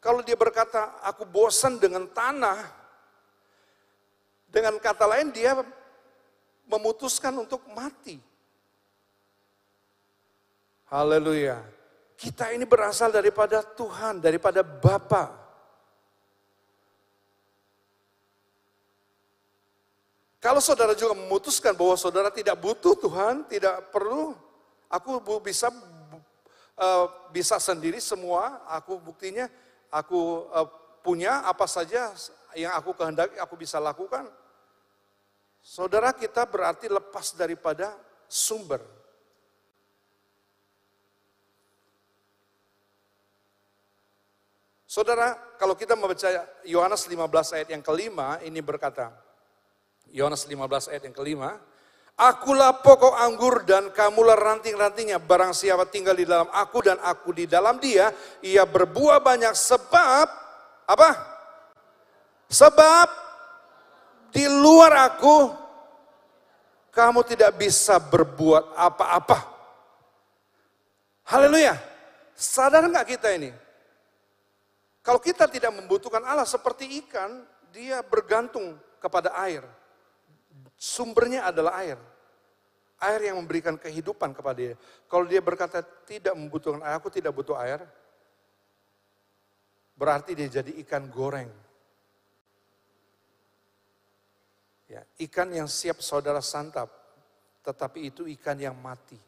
Kalau 0.00 0.24
dia 0.24 0.38
berkata, 0.38 0.96
aku 1.04 1.28
bosan 1.28 1.76
dengan 1.76 2.08
tanah, 2.08 2.64
dengan 4.48 4.80
kata 4.80 5.04
lain 5.04 5.28
dia 5.28 5.60
memutuskan 6.64 7.36
untuk 7.36 7.60
mati. 7.76 8.16
Haleluya. 10.86 11.66
Kita 12.14 12.54
ini 12.54 12.62
berasal 12.62 13.10
daripada 13.10 13.60
Tuhan, 13.60 14.22
daripada 14.22 14.62
Bapa. 14.62 15.34
Kalau 20.38 20.62
saudara 20.62 20.94
juga 20.94 21.18
memutuskan 21.18 21.74
bahwa 21.74 21.98
saudara 21.98 22.30
tidak 22.30 22.54
butuh 22.62 22.94
Tuhan, 22.94 23.42
tidak 23.50 23.90
perlu, 23.90 24.38
aku 24.86 25.18
bisa 25.42 25.74
uh, 26.78 27.10
bisa 27.34 27.58
sendiri 27.58 27.98
semua, 27.98 28.62
aku 28.70 29.02
buktinya 29.02 29.50
aku 29.90 30.46
uh, 30.54 30.70
punya 31.02 31.42
apa 31.50 31.66
saja 31.66 32.14
yang 32.54 32.70
aku 32.78 32.94
kehendaki 32.94 33.34
aku 33.42 33.58
bisa 33.58 33.82
lakukan. 33.82 34.30
Saudara 35.66 36.14
kita 36.14 36.46
berarti 36.46 36.86
lepas 36.86 37.34
daripada 37.34 37.90
sumber. 38.30 38.95
Saudara, 44.96 45.36
kalau 45.60 45.76
kita 45.76 45.92
membaca 45.92 46.24
Yohanes 46.64 47.04
15 47.04 47.52
ayat 47.52 47.68
yang 47.68 47.84
kelima, 47.84 48.40
ini 48.40 48.64
berkata, 48.64 49.12
Yohanes 50.08 50.48
15 50.48 50.88
ayat 50.88 51.04
yang 51.04 51.12
kelima. 51.12 51.60
Akulah 52.16 52.80
pokok 52.80 53.12
anggur 53.12 53.60
dan 53.68 53.92
kamulah 53.92 54.40
ranting-rantingnya. 54.40 55.20
Barang 55.20 55.52
siapa 55.52 55.84
tinggal 55.84 56.16
di 56.16 56.24
dalam 56.24 56.48
aku 56.48 56.80
dan 56.80 56.96
aku 57.04 57.36
di 57.36 57.44
dalam 57.44 57.76
dia, 57.76 58.08
ia 58.40 58.64
berbuah 58.64 59.20
banyak 59.20 59.52
sebab 59.52 60.28
apa? 60.88 61.10
Sebab 62.48 63.08
di 64.32 64.48
luar 64.48 65.12
aku 65.12 65.52
kamu 66.88 67.20
tidak 67.36 67.52
bisa 67.60 68.00
berbuat 68.00 68.72
apa-apa. 68.72 69.44
Haleluya. 71.28 71.76
Sadar 72.32 72.88
nggak 72.88 73.12
kita 73.12 73.36
ini? 73.36 73.65
Kalau 75.06 75.22
kita 75.22 75.46
tidak 75.46 75.70
membutuhkan 75.70 76.18
Allah 76.26 76.42
seperti 76.42 76.98
ikan, 77.06 77.46
dia 77.70 78.02
bergantung 78.02 78.74
kepada 78.98 79.30
air. 79.38 79.62
Sumbernya 80.74 81.46
adalah 81.46 81.78
air. 81.78 81.94
Air 82.98 83.30
yang 83.30 83.38
memberikan 83.38 83.78
kehidupan 83.78 84.34
kepada 84.34 84.58
dia. 84.58 84.74
Kalau 85.06 85.22
dia 85.22 85.38
berkata 85.38 85.78
tidak 86.10 86.34
membutuhkan 86.34 86.82
air, 86.82 86.98
aku 86.98 87.06
tidak 87.06 87.30
butuh 87.30 87.54
air. 87.54 87.86
Berarti 89.94 90.34
dia 90.34 90.50
jadi 90.58 90.74
ikan 90.82 91.06
goreng. 91.06 91.54
Ya, 94.90 95.06
ikan 95.22 95.54
yang 95.54 95.70
siap 95.70 96.02
saudara 96.02 96.42
santap, 96.42 96.90
tetapi 97.62 98.10
itu 98.10 98.26
ikan 98.26 98.58
yang 98.58 98.74
mati. 98.74 99.18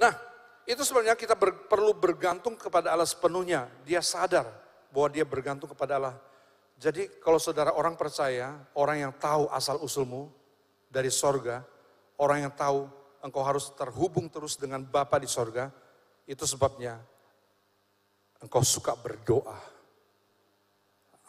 Nah, 0.00 0.33
itu 0.64 0.80
sebenarnya 0.80 1.16
kita 1.16 1.36
ber, 1.36 1.68
perlu 1.68 1.92
bergantung 1.92 2.56
kepada 2.56 2.92
Allah 2.92 3.08
sepenuhnya. 3.08 3.68
Dia 3.84 4.00
sadar 4.00 4.48
bahwa 4.88 5.08
dia 5.12 5.24
bergantung 5.24 5.68
kepada 5.68 6.00
Allah 6.00 6.16
jadi 6.78 7.06
kalau 7.22 7.38
saudara 7.38 7.70
orang 7.74 7.94
percaya, 7.94 8.58
orang 8.74 9.08
yang 9.08 9.12
tahu 9.14 9.46
asal 9.54 9.78
usulmu 9.82 10.30
dari 10.90 11.10
sorga, 11.10 11.62
orang 12.18 12.46
yang 12.46 12.52
tahu 12.54 12.90
engkau 13.22 13.42
harus 13.46 13.70
terhubung 13.78 14.26
terus 14.26 14.58
dengan 14.58 14.82
Bapa 14.82 15.22
di 15.22 15.30
sorga, 15.30 15.70
itu 16.26 16.42
sebabnya 16.44 16.98
engkau 18.42 18.60
suka 18.66 18.98
berdoa. 18.98 19.58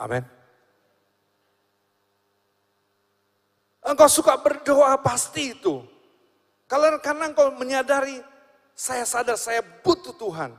Amin. 0.02 0.26
Engkau 3.86 4.10
suka 4.10 4.34
berdoa 4.42 4.98
pasti 4.98 5.54
itu. 5.54 5.86
Kalau 6.66 6.98
karena 6.98 7.30
engkau 7.30 7.54
menyadari, 7.54 8.18
saya 8.76 9.08
sadar 9.08 9.40
saya 9.40 9.64
butuh 9.64 10.14
Tuhan. 10.14 10.52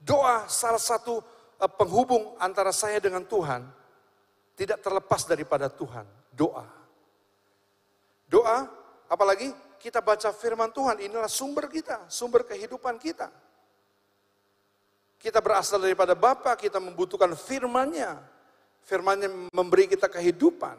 Doa 0.00 0.48
salah 0.48 0.80
satu 0.80 1.20
Eh, 1.58 1.66
penghubung 1.74 2.38
antara 2.38 2.70
saya 2.70 3.02
dengan 3.02 3.26
Tuhan 3.26 3.66
tidak 4.54 4.78
terlepas 4.78 5.26
daripada 5.26 5.66
Tuhan. 5.66 6.06
Doa. 6.30 6.62
Doa, 8.30 8.70
apalagi 9.10 9.50
kita 9.82 9.98
baca 9.98 10.30
firman 10.30 10.70
Tuhan, 10.70 11.02
inilah 11.02 11.26
sumber 11.26 11.66
kita, 11.66 12.06
sumber 12.06 12.46
kehidupan 12.46 12.94
kita. 13.02 13.26
Kita 15.18 15.42
berasal 15.42 15.82
daripada 15.82 16.14
Bapa, 16.14 16.54
kita 16.54 16.78
membutuhkan 16.78 17.34
firman-Nya. 17.34 18.22
Firman-Nya 18.86 19.50
memberi 19.50 19.90
kita 19.90 20.06
kehidupan. 20.06 20.78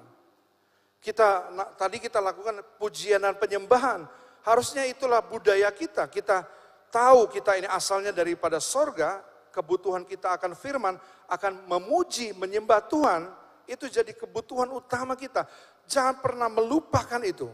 Kita 1.04 1.52
tadi 1.76 2.00
kita 2.00 2.24
lakukan 2.24 2.64
pujian 2.80 3.20
dan 3.20 3.36
penyembahan. 3.36 4.08
Harusnya 4.50 4.82
itulah 4.90 5.22
budaya 5.22 5.70
kita. 5.70 6.10
Kita 6.10 6.42
tahu 6.90 7.30
kita 7.30 7.54
ini 7.62 7.70
asalnya 7.70 8.10
daripada 8.10 8.58
sorga, 8.58 9.22
kebutuhan 9.54 10.10
kita 10.10 10.34
akan 10.42 10.58
firman, 10.58 10.98
akan 11.30 11.70
memuji, 11.70 12.34
menyembah 12.34 12.82
Tuhan, 12.90 13.30
itu 13.70 13.86
jadi 13.86 14.10
kebutuhan 14.18 14.74
utama 14.74 15.14
kita. 15.14 15.46
Jangan 15.86 16.18
pernah 16.18 16.50
melupakan 16.50 17.22
itu. 17.22 17.46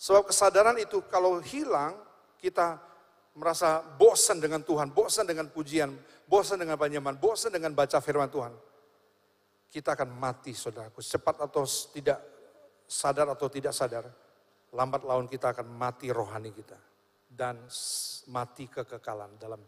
Sebab 0.00 0.32
kesadaran 0.32 0.80
itu 0.80 1.04
kalau 1.12 1.44
hilang, 1.44 2.00
kita 2.40 2.80
merasa 3.36 3.84
bosan 4.00 4.40
dengan 4.40 4.64
Tuhan, 4.64 4.88
bosan 4.96 5.28
dengan 5.28 5.52
pujian, 5.52 5.92
bosan 6.24 6.56
dengan 6.56 6.80
penyembahan, 6.80 7.20
bosan 7.20 7.52
dengan 7.52 7.76
baca 7.76 8.00
firman 8.00 8.32
Tuhan. 8.32 8.56
Kita 9.68 9.92
akan 9.92 10.08
mati 10.16 10.56
saudaraku, 10.56 11.04
cepat 11.04 11.44
atau 11.44 11.68
tidak 11.92 12.18
sadar 12.88 13.28
atau 13.28 13.46
tidak 13.52 13.76
sadar, 13.76 14.08
lambat 14.74 15.02
laun 15.02 15.26
kita 15.26 15.50
akan 15.50 15.66
mati 15.66 16.10
rohani 16.14 16.54
kita 16.54 16.78
dan 17.30 17.66
mati 18.30 18.66
kekekalan 18.66 19.38
dalam 19.38 19.62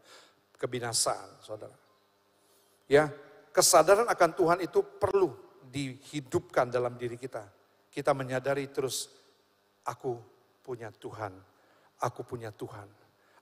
kebinasaan, 0.58 1.42
saudara. 1.42 1.74
Ya, 2.86 3.10
kesadaran 3.50 4.06
akan 4.06 4.30
Tuhan 4.34 4.58
itu 4.62 4.82
perlu 4.82 5.34
dihidupkan 5.66 6.70
dalam 6.70 6.94
diri 6.98 7.18
kita. 7.18 7.46
Kita 7.90 8.14
menyadari 8.14 8.66
terus, 8.70 9.10
aku 9.86 10.18
punya 10.62 10.90
Tuhan, 10.94 11.32
aku 12.02 12.20
punya 12.26 12.50
Tuhan, 12.50 12.88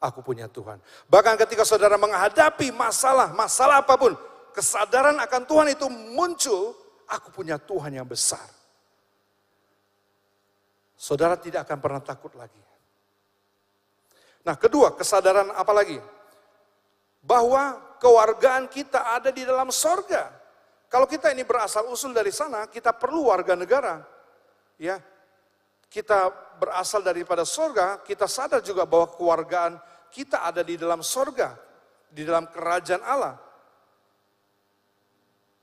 aku 0.00 0.20
punya 0.20 0.46
Tuhan. 0.48 0.80
Bahkan 1.08 1.34
ketika 1.46 1.64
saudara 1.64 1.96
menghadapi 2.00 2.72
masalah, 2.72 3.32
masalah 3.32 3.84
apa 3.84 3.94
pun, 3.96 4.12
kesadaran 4.52 5.16
akan 5.20 5.42
Tuhan 5.48 5.68
itu 5.72 5.86
muncul, 5.88 6.76
aku 7.08 7.32
punya 7.32 7.56
Tuhan 7.56 7.96
yang 7.96 8.08
besar. 8.08 8.59
Saudara 11.00 11.40
tidak 11.40 11.64
akan 11.64 11.80
pernah 11.80 12.02
takut 12.04 12.28
lagi. 12.36 12.60
Nah 14.44 14.52
kedua, 14.52 14.92
kesadaran 14.92 15.48
apa 15.48 15.72
lagi? 15.72 15.96
Bahwa 17.24 17.96
kewargaan 17.96 18.68
kita 18.68 19.16
ada 19.16 19.32
di 19.32 19.48
dalam 19.48 19.72
sorga. 19.72 20.28
Kalau 20.92 21.08
kita 21.08 21.32
ini 21.32 21.40
berasal 21.40 21.88
usul 21.88 22.12
dari 22.12 22.28
sana, 22.28 22.68
kita 22.68 22.92
perlu 22.92 23.32
warga 23.32 23.56
negara. 23.56 24.04
Ya, 24.76 25.00
kita 25.88 26.28
berasal 26.60 27.00
daripada 27.00 27.48
sorga, 27.48 28.04
kita 28.04 28.28
sadar 28.28 28.60
juga 28.60 28.84
bahwa 28.84 29.08
kewargaan 29.08 29.80
kita 30.12 30.44
ada 30.44 30.60
di 30.60 30.76
dalam 30.76 31.00
sorga, 31.00 31.56
di 32.12 32.28
dalam 32.28 32.44
kerajaan 32.44 33.00
Allah. 33.08 33.40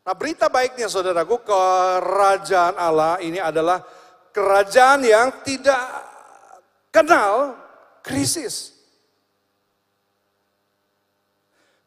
Nah 0.01 0.15
berita 0.17 0.49
baiknya 0.49 0.89
saudaraku, 0.89 1.45
kerajaan 1.45 2.73
Allah 2.79 3.19
ini 3.19 3.37
adalah 3.43 3.83
kerajaan 4.37 5.01
yang 5.01 5.41
tidak 5.41 5.81
kenal 6.93 7.57
krisis. 8.05 8.77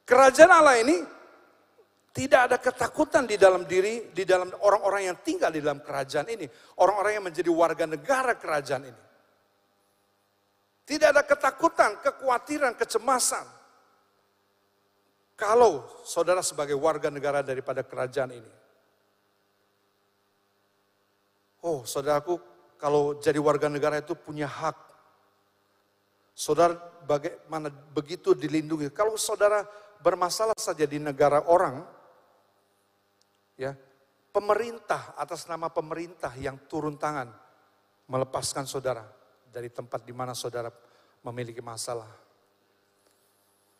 Kerajaan 0.02 0.50
Allah 0.50 0.82
ini 0.82 0.98
tidak 2.10 2.50
ada 2.50 2.56
ketakutan 2.58 3.22
di 3.30 3.38
dalam 3.38 3.62
diri, 3.62 4.10
di 4.10 4.26
dalam 4.26 4.50
orang-orang 4.66 5.14
yang 5.14 5.16
tinggal 5.22 5.54
di 5.54 5.62
dalam 5.62 5.78
kerajaan 5.78 6.26
ini. 6.26 6.50
Orang-orang 6.82 7.22
yang 7.22 7.24
menjadi 7.30 7.50
warga 7.54 7.86
negara 7.86 8.34
kerajaan 8.34 8.90
ini. 8.90 9.02
Tidak 10.90 11.06
ada 11.06 11.22
ketakutan, 11.22 12.02
kekhawatiran, 12.02 12.74
kecemasan. 12.74 13.46
Kalau 15.38 15.86
saudara 16.02 16.42
sebagai 16.42 16.74
warga 16.74 17.14
negara 17.14 17.46
daripada 17.46 17.86
kerajaan 17.86 18.34
ini. 18.34 18.59
Oh 21.60 21.84
saudaraku, 21.84 22.40
kalau 22.80 23.20
jadi 23.20 23.36
warga 23.36 23.68
negara 23.68 24.00
itu 24.00 24.16
punya 24.16 24.48
hak 24.48 24.90
Saudara 26.40 26.72
bagaimana 27.04 27.68
begitu 27.68 28.32
dilindungi. 28.32 28.88
Kalau 28.96 29.12
saudara 29.20 29.60
bermasalah 30.00 30.56
saja 30.56 30.88
di 30.88 30.96
negara 30.96 31.44
orang, 31.44 31.84
ya 33.60 33.76
pemerintah 34.32 35.12
atas 35.20 35.44
nama 35.44 35.68
pemerintah 35.68 36.32
yang 36.40 36.56
turun 36.64 36.96
tangan 36.96 37.28
melepaskan 38.08 38.64
saudara 38.64 39.04
dari 39.52 39.68
tempat 39.68 40.00
di 40.00 40.16
mana 40.16 40.32
saudara 40.32 40.72
memiliki 41.28 41.60
masalah. 41.60 42.08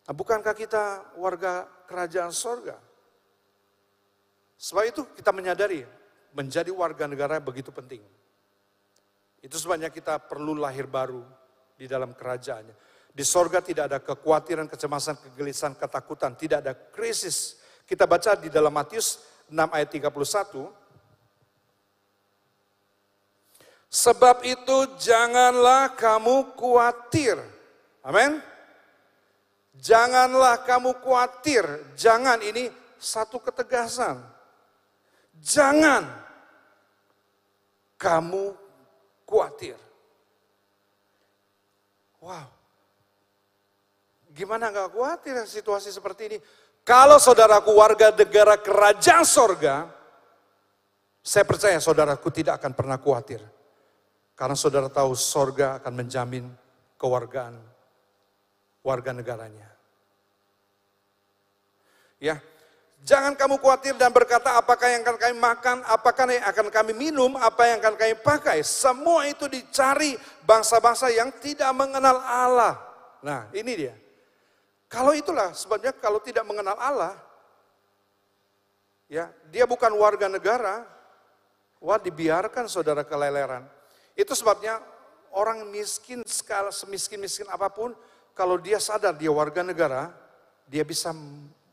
Nah, 0.04 0.12
bukankah 0.12 0.52
kita 0.52 1.16
warga 1.16 1.64
kerajaan 1.88 2.28
sorga? 2.28 2.76
Sebab 4.60 4.84
itu 4.84 5.00
kita 5.16 5.32
menyadari 5.32 5.80
menjadi 6.34 6.70
warga 6.70 7.06
negara 7.06 7.38
begitu 7.42 7.70
penting. 7.74 8.02
Itu 9.40 9.56
sebabnya 9.56 9.88
kita 9.88 10.20
perlu 10.20 10.52
lahir 10.54 10.84
baru 10.84 11.24
di 11.74 11.88
dalam 11.88 12.12
kerajaannya. 12.12 12.76
Di 13.10 13.24
sorga 13.26 13.58
tidak 13.58 13.84
ada 13.90 13.98
kekhawatiran, 13.98 14.70
kecemasan, 14.70 15.18
kegelisahan, 15.18 15.74
ketakutan, 15.74 16.36
tidak 16.38 16.62
ada 16.62 16.72
krisis. 16.76 17.58
Kita 17.82 18.06
baca 18.06 18.38
di 18.38 18.46
dalam 18.52 18.70
Matius 18.70 19.18
6 19.50 19.56
ayat 19.74 19.90
31. 19.90 20.70
Sebab 23.90 24.46
itu 24.46 24.76
janganlah 25.02 25.98
kamu 25.98 26.54
khawatir. 26.54 27.42
Amin. 28.06 28.38
Janganlah 29.74 30.62
kamu 30.62 31.02
khawatir. 31.02 31.66
Jangan 31.98 32.38
ini 32.46 32.70
satu 33.00 33.42
ketegasan. 33.42 34.22
Jangan 35.40 36.04
kamu 37.96 38.52
khawatir. 39.24 39.76
Wow. 42.20 42.48
Gimana 44.30 44.68
nggak 44.68 44.92
khawatir 44.92 45.36
situasi 45.48 45.88
seperti 45.88 46.22
ini? 46.32 46.38
Kalau 46.84 47.20
saudaraku 47.20 47.76
warga 47.76 48.12
negara 48.12 48.56
kerajaan 48.56 49.24
sorga, 49.24 49.88
saya 51.20 51.44
percaya 51.44 51.76
saudaraku 51.76 52.32
tidak 52.32 52.60
akan 52.60 52.72
pernah 52.72 52.96
khawatir. 52.96 53.40
Karena 54.32 54.56
saudara 54.56 54.88
tahu 54.88 55.12
sorga 55.12 55.76
akan 55.76 55.92
menjamin 55.92 56.48
kewargaan 56.96 57.60
warga 58.80 59.12
negaranya. 59.12 59.68
Ya, 62.20 62.40
Jangan 63.00 63.32
kamu 63.32 63.56
khawatir 63.64 63.96
dan 63.96 64.12
berkata 64.12 64.60
apakah 64.60 64.92
yang 64.92 65.00
akan 65.00 65.16
kami 65.16 65.34
makan, 65.40 65.76
apakah 65.88 66.28
yang 66.28 66.44
akan 66.44 66.66
kami 66.68 66.92
minum, 66.92 67.32
apa 67.40 67.64
yang 67.64 67.80
akan 67.80 67.96
kami 67.96 68.14
pakai. 68.20 68.60
Semua 68.60 69.24
itu 69.24 69.48
dicari 69.48 70.20
bangsa-bangsa 70.44 71.08
yang 71.08 71.32
tidak 71.40 71.72
mengenal 71.72 72.20
Allah. 72.20 72.76
Nah 73.24 73.48
ini 73.56 73.72
dia. 73.72 73.96
Kalau 74.84 75.16
itulah 75.16 75.56
sebabnya 75.56 75.96
kalau 75.96 76.20
tidak 76.20 76.44
mengenal 76.44 76.76
Allah, 76.76 77.16
ya 79.08 79.32
dia 79.48 79.64
bukan 79.64 79.96
warga 79.96 80.28
negara, 80.28 80.84
wah 81.80 81.96
dibiarkan 81.96 82.68
saudara 82.68 83.00
keleleran. 83.00 83.64
Itu 84.12 84.36
sebabnya 84.36 84.76
orang 85.32 85.64
miskin 85.72 86.20
skala 86.28 86.68
semiskin-miskin 86.68 87.48
apa 87.48 87.72
pun, 87.72 87.96
kalau 88.36 88.60
dia 88.60 88.76
sadar 88.76 89.16
dia 89.16 89.32
warga 89.32 89.64
negara, 89.64 90.12
dia 90.68 90.84
bisa 90.84 91.14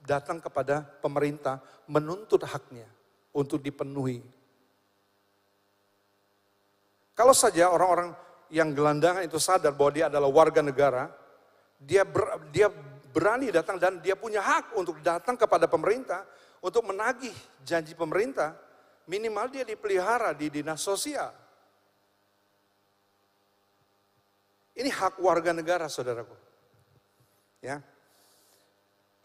datang 0.08 0.40
kepada 0.40 0.80
pemerintah 1.04 1.60
menuntut 1.92 2.48
haknya 2.48 2.88
untuk 3.36 3.60
dipenuhi. 3.60 4.24
Kalau 7.12 7.36
saja 7.36 7.68
orang-orang 7.68 8.16
yang 8.48 8.72
gelandangan 8.72 9.28
itu 9.28 9.36
sadar 9.36 9.76
bahwa 9.76 9.92
dia 9.92 10.06
adalah 10.08 10.32
warga 10.32 10.64
negara, 10.64 11.12
dia 11.76 12.08
ber, 12.08 12.40
dia 12.56 12.72
berani 13.12 13.52
datang 13.52 13.76
dan 13.76 14.00
dia 14.00 14.16
punya 14.16 14.40
hak 14.40 14.78
untuk 14.80 15.04
datang 15.04 15.36
kepada 15.36 15.68
pemerintah 15.68 16.24
untuk 16.64 16.88
menagih 16.88 17.34
janji 17.66 17.98
pemerintah, 17.98 18.56
minimal 19.10 19.52
dia 19.52 19.68
dipelihara 19.68 20.32
di 20.32 20.48
dinas 20.48 20.80
sosial. 20.80 21.34
Ini 24.78 24.94
hak 24.94 25.18
warga 25.18 25.58
negara, 25.58 25.90
saudaraku. 25.90 26.38
Ya, 27.66 27.82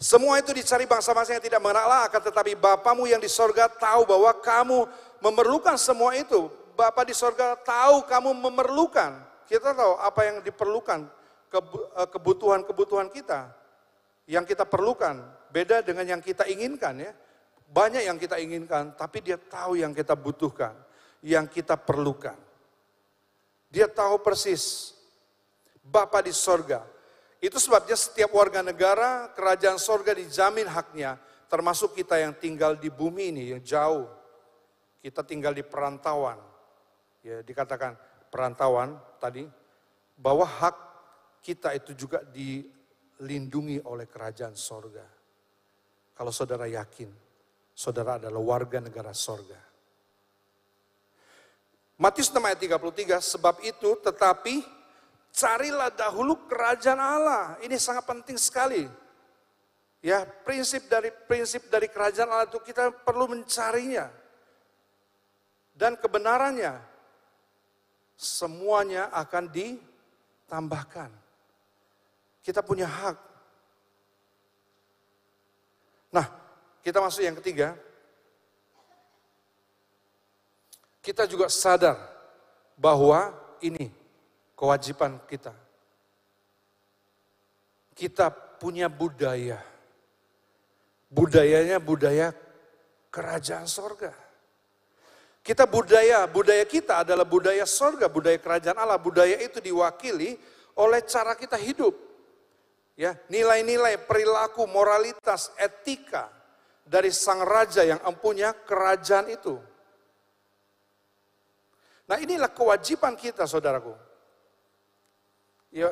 semua 0.02 0.42
itu 0.42 0.50
dicari 0.50 0.82
bangsa-bangsa 0.82 1.38
yang 1.38 1.44
tidak 1.46 1.62
mengenal 1.62 2.10
akan 2.10 2.20
tetapi 2.26 2.58
Bapamu 2.58 3.06
yang 3.06 3.22
di 3.22 3.30
sorga 3.30 3.70
tahu 3.70 4.02
bahwa 4.02 4.34
kamu 4.34 4.78
memerlukan 5.22 5.78
semua 5.78 6.18
itu. 6.18 6.50
Bapa 6.74 7.06
di 7.06 7.14
sorga 7.14 7.54
tahu 7.54 8.02
kamu 8.10 8.34
memerlukan. 8.34 9.22
Kita 9.46 9.70
tahu 9.70 9.94
apa 10.02 10.20
yang 10.26 10.36
diperlukan, 10.42 11.06
eh, 11.06 12.08
kebutuhan-kebutuhan 12.10 13.14
kita. 13.14 13.54
Yang 14.26 14.54
kita 14.54 14.66
perlukan, 14.66 15.22
beda 15.54 15.86
dengan 15.86 16.18
yang 16.18 16.22
kita 16.24 16.50
inginkan 16.50 16.98
ya. 16.98 17.14
Banyak 17.70 18.02
yang 18.02 18.18
kita 18.18 18.42
inginkan, 18.42 18.98
tapi 18.98 19.22
dia 19.22 19.38
tahu 19.38 19.78
yang 19.78 19.94
kita 19.94 20.18
butuhkan, 20.18 20.74
yang 21.22 21.46
kita 21.46 21.78
perlukan. 21.78 22.36
Dia 23.70 23.86
tahu 23.86 24.18
persis. 24.18 24.98
Bapak 25.82 26.26
di 26.26 26.34
sorga, 26.34 26.82
itu 27.42 27.58
sebabnya 27.58 27.98
setiap 27.98 28.30
warga 28.38 28.62
negara, 28.62 29.26
kerajaan 29.34 29.74
sorga 29.74 30.14
dijamin 30.14 30.70
haknya, 30.70 31.18
termasuk 31.50 31.98
kita 31.98 32.14
yang 32.22 32.38
tinggal 32.38 32.78
di 32.78 32.86
bumi 32.86 33.34
ini, 33.34 33.42
yang 33.50 33.62
jauh. 33.66 34.06
Kita 35.02 35.26
tinggal 35.26 35.50
di 35.50 35.66
perantauan. 35.66 36.38
Ya, 37.26 37.42
dikatakan 37.42 37.98
perantauan 38.30 38.94
tadi, 39.18 39.42
bahwa 40.14 40.46
hak 40.46 40.76
kita 41.42 41.74
itu 41.74 41.98
juga 41.98 42.22
dilindungi 42.30 43.82
oleh 43.90 44.06
kerajaan 44.06 44.54
sorga. 44.54 45.02
Kalau 46.14 46.30
saudara 46.30 46.70
yakin, 46.70 47.10
saudara 47.74 48.22
adalah 48.22 48.38
warga 48.38 48.78
negara 48.78 49.10
sorga. 49.10 49.58
Matius 51.98 52.30
6 52.30 52.38
ayat 52.38 52.58
33, 52.62 53.18
sebab 53.18 53.58
itu 53.66 53.98
tetapi 53.98 54.62
Carilah 55.32 55.88
dahulu 55.88 56.44
kerajaan 56.44 57.00
Allah. 57.00 57.56
Ini 57.64 57.80
sangat 57.80 58.04
penting 58.04 58.36
sekali. 58.36 58.84
Ya, 60.04 60.28
prinsip 60.44 60.84
dari 60.92 61.08
prinsip 61.08 61.72
dari 61.72 61.88
kerajaan 61.88 62.28
Allah 62.28 62.48
itu 62.52 62.60
kita 62.60 62.92
perlu 62.92 63.32
mencarinya. 63.32 64.12
Dan 65.72 65.96
kebenarannya 65.96 66.76
semuanya 68.12 69.08
akan 69.08 69.48
ditambahkan. 69.48 71.10
Kita 72.44 72.60
punya 72.60 72.84
hak. 72.84 73.16
Nah, 76.12 76.28
kita 76.84 77.00
masuk 77.00 77.24
yang 77.24 77.38
ketiga. 77.40 77.72
Kita 81.00 81.24
juga 81.24 81.48
sadar 81.48 81.96
bahwa 82.76 83.32
ini 83.64 84.01
kewajiban 84.62 85.18
kita. 85.26 85.50
Kita 87.98 88.30
punya 88.30 88.86
budaya. 88.86 89.58
Budayanya 91.10 91.82
budaya 91.82 92.30
kerajaan 93.10 93.66
sorga. 93.66 94.14
Kita 95.42 95.66
budaya, 95.66 96.22
budaya 96.30 96.62
kita 96.62 97.02
adalah 97.02 97.26
budaya 97.26 97.66
sorga, 97.66 98.06
budaya 98.06 98.38
kerajaan 98.38 98.78
Allah. 98.78 99.02
Budaya 99.02 99.34
itu 99.42 99.58
diwakili 99.58 100.38
oleh 100.78 101.02
cara 101.10 101.34
kita 101.34 101.58
hidup. 101.58 101.98
Ya, 102.94 103.18
nilai-nilai, 103.26 103.98
perilaku, 104.06 104.62
moralitas, 104.70 105.50
etika 105.58 106.30
dari 106.86 107.10
sang 107.10 107.42
raja 107.42 107.82
yang 107.82 107.98
empunya 108.06 108.54
kerajaan 108.54 109.26
itu. 109.26 109.58
Nah 112.06 112.22
inilah 112.22 112.52
kewajiban 112.54 113.18
kita 113.18 113.42
saudaraku. 113.42 114.11
Ya, 115.72 115.88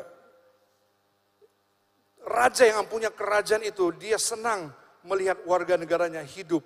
raja 2.20 2.68
yang 2.68 2.85
punya 2.85 3.09
kerajaan 3.09 3.64
itu, 3.64 3.89
dia 3.97 4.20
senang 4.20 4.68
melihat 5.09 5.41
warga 5.49 5.81
negaranya 5.81 6.20
hidup 6.20 6.61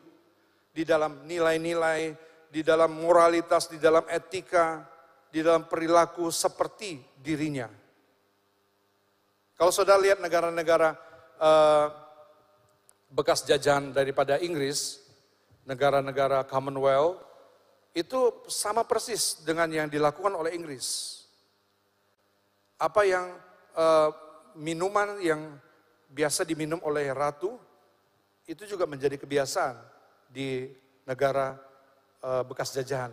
di 0.75 0.83
dalam 0.83 1.23
nilai-nilai, 1.23 2.19
di 2.51 2.67
dalam 2.67 2.91
moralitas, 2.99 3.71
di 3.71 3.79
dalam 3.79 4.03
etika, 4.11 4.83
di 5.31 5.47
dalam 5.47 5.71
perilaku 5.71 6.27
seperti 6.35 6.99
dirinya. 7.23 7.71
Kalau 9.55 9.71
saudara 9.71 10.03
lihat 10.03 10.19
negara-negara 10.19 10.99
uh, 11.39 11.87
bekas 13.15 13.47
jajahan 13.47 13.95
daripada 13.95 14.43
Inggris, 14.43 14.99
negara-negara 15.62 16.43
Commonwealth, 16.51 17.23
itu 17.95 18.43
sama 18.51 18.83
persis 18.83 19.39
dengan 19.47 19.71
yang 19.71 19.87
dilakukan 19.87 20.35
oleh 20.35 20.59
Inggris 20.59 21.24
apa 22.79 23.03
yang 23.07 23.31
uh, 23.79 24.11
minuman 24.59 25.18
yang 25.22 25.59
biasa 26.11 26.47
diminum 26.47 26.79
oleh 26.87 27.11
ratu 27.11 27.59
itu 28.47 28.62
juga 28.68 28.87
menjadi 28.87 29.18
kebiasaan 29.18 29.75
di 30.31 30.70
negara 31.07 31.59
uh, 32.22 32.43
bekas 32.47 32.75
jajahan. 32.75 33.11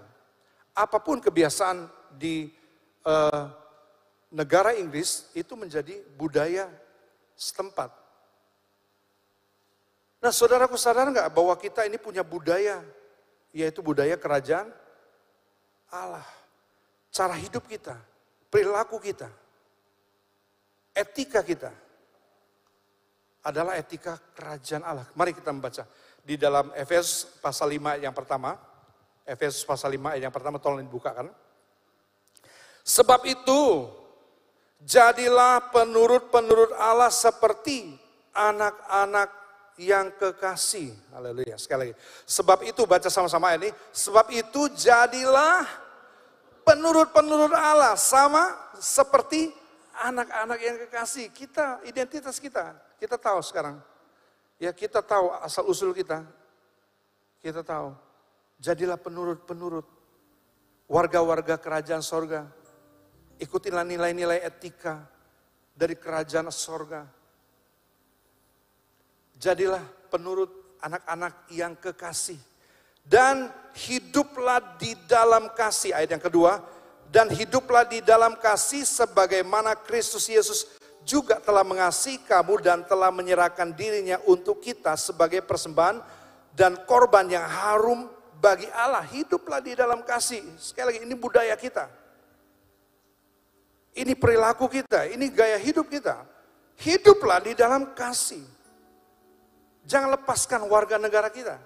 Apa 0.71 1.01
pun 1.01 1.19
kebiasaan 1.19 1.89
di 2.15 2.51
uh, 3.03 3.49
negara 4.31 4.77
Inggris 4.77 5.31
itu 5.35 5.57
menjadi 5.57 5.99
budaya 6.15 6.69
setempat. 7.35 7.91
Nah 10.21 10.29
saudaraku 10.29 10.77
sadar 10.77 11.09
nggak 11.09 11.33
bahwa 11.33 11.57
kita 11.57 11.83
ini 11.89 11.97
punya 11.97 12.21
budaya, 12.21 12.85
yaitu 13.49 13.81
budaya 13.81 14.13
kerajaan 14.15 14.69
Allah. 15.89 16.27
Cara 17.11 17.35
hidup 17.35 17.67
kita, 17.67 17.99
perilaku 18.47 18.95
kita 19.01 19.27
etika 20.95 21.41
kita 21.41 21.71
adalah 23.41 23.77
etika 23.77 24.19
kerajaan 24.37 24.83
Allah. 24.85 25.07
Mari 25.17 25.33
kita 25.33 25.49
membaca 25.49 25.83
di 26.21 26.37
dalam 26.37 26.69
Efesus 26.77 27.25
pasal 27.41 27.73
5 27.73 27.97
yang 28.03 28.13
pertama. 28.13 28.53
Efesus 29.25 29.65
pasal 29.65 29.97
5 29.97 30.21
yang 30.21 30.33
pertama 30.33 30.61
tolong 30.61 30.81
dibukakan. 30.81 31.29
Sebab 32.81 33.21
itu, 33.29 33.89
jadilah 34.81 35.69
penurut-penurut 35.69 36.73
Allah 36.77 37.13
seperti 37.13 37.93
anak-anak 38.33 39.29
yang 39.77 40.09
kekasih. 40.17 40.93
Haleluya. 41.13 41.57
Sekali 41.57 41.89
lagi. 41.89 41.95
Sebab 42.25 42.65
itu, 42.65 42.81
baca 42.89 43.09
sama-sama 43.09 43.53
ini. 43.53 43.69
Sebab 43.93 44.29
itu 44.33 44.69
jadilah 44.73 45.65
penurut-penurut 46.65 47.53
Allah. 47.53 47.93
Sama 47.97 48.73
seperti 48.81 49.60
anak-anak 50.01 50.59
yang 50.59 50.77
kekasih. 50.87 51.29
Kita, 51.29 51.85
identitas 51.85 52.41
kita. 52.41 52.73
Kita 52.97 53.15
tahu 53.21 53.39
sekarang. 53.45 53.77
Ya 54.57 54.73
kita 54.73 55.01
tahu 55.05 55.29
asal 55.41 55.65
usul 55.69 55.93
kita. 55.93 56.25
Kita 57.41 57.61
tahu. 57.61 57.93
Jadilah 58.61 58.97
penurut-penurut. 58.97 59.85
Warga-warga 60.91 61.55
kerajaan 61.55 62.03
sorga 62.03 62.51
Ikutilah 63.41 63.81
nilai-nilai 63.81 64.45
etika 64.45 65.01
dari 65.73 65.97
kerajaan 65.97 66.53
sorga. 66.53 67.09
Jadilah 69.33 69.81
penurut 70.13 70.77
anak-anak 70.77 71.49
yang 71.49 71.73
kekasih. 71.73 72.37
Dan 73.01 73.49
hiduplah 73.73 74.77
di 74.77 74.93
dalam 75.09 75.49
kasih. 75.57 75.97
Ayat 75.97 76.13
yang 76.13 76.21
kedua. 76.21 76.61
Dan 77.11 77.27
hiduplah 77.27 77.83
di 77.83 77.99
dalam 77.99 78.39
kasih 78.39 78.87
sebagaimana 78.87 79.75
Kristus 79.75 80.31
Yesus 80.31 80.63
juga 81.03 81.43
telah 81.43 81.67
mengasihi 81.67 82.23
kamu 82.23 82.63
dan 82.63 82.79
telah 82.87 83.11
menyerahkan 83.11 83.67
dirinya 83.75 84.15
untuk 84.23 84.63
kita 84.63 84.95
sebagai 84.95 85.43
persembahan 85.43 85.99
dan 86.55 86.79
korban 86.87 87.27
yang 87.27 87.43
harum 87.43 88.07
bagi 88.39 88.71
Allah. 88.71 89.03
Hiduplah 89.03 89.59
di 89.59 89.75
dalam 89.75 90.07
kasih. 90.07 90.39
Sekali 90.55 90.95
lagi 90.95 90.99
ini 91.03 91.15
budaya 91.19 91.51
kita. 91.59 91.91
Ini 93.91 94.15
perilaku 94.15 94.71
kita, 94.71 95.03
ini 95.11 95.27
gaya 95.27 95.59
hidup 95.59 95.91
kita. 95.91 96.23
Hiduplah 96.79 97.43
di 97.43 97.51
dalam 97.51 97.91
kasih. 97.91 98.39
Jangan 99.83 100.15
lepaskan 100.15 100.63
warga 100.63 100.95
negara 100.95 101.27
kita. 101.27 101.59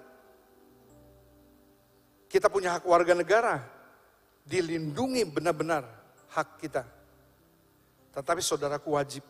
Kita 2.26 2.50
punya 2.50 2.74
hak 2.74 2.82
warga 2.82 3.14
negara, 3.14 3.62
dilindungi 4.46 5.26
benar-benar 5.26 5.82
hak 6.30 6.62
kita. 6.62 6.86
Tetapi 8.14 8.40
saudaraku 8.40 8.94
wajib, 8.94 9.26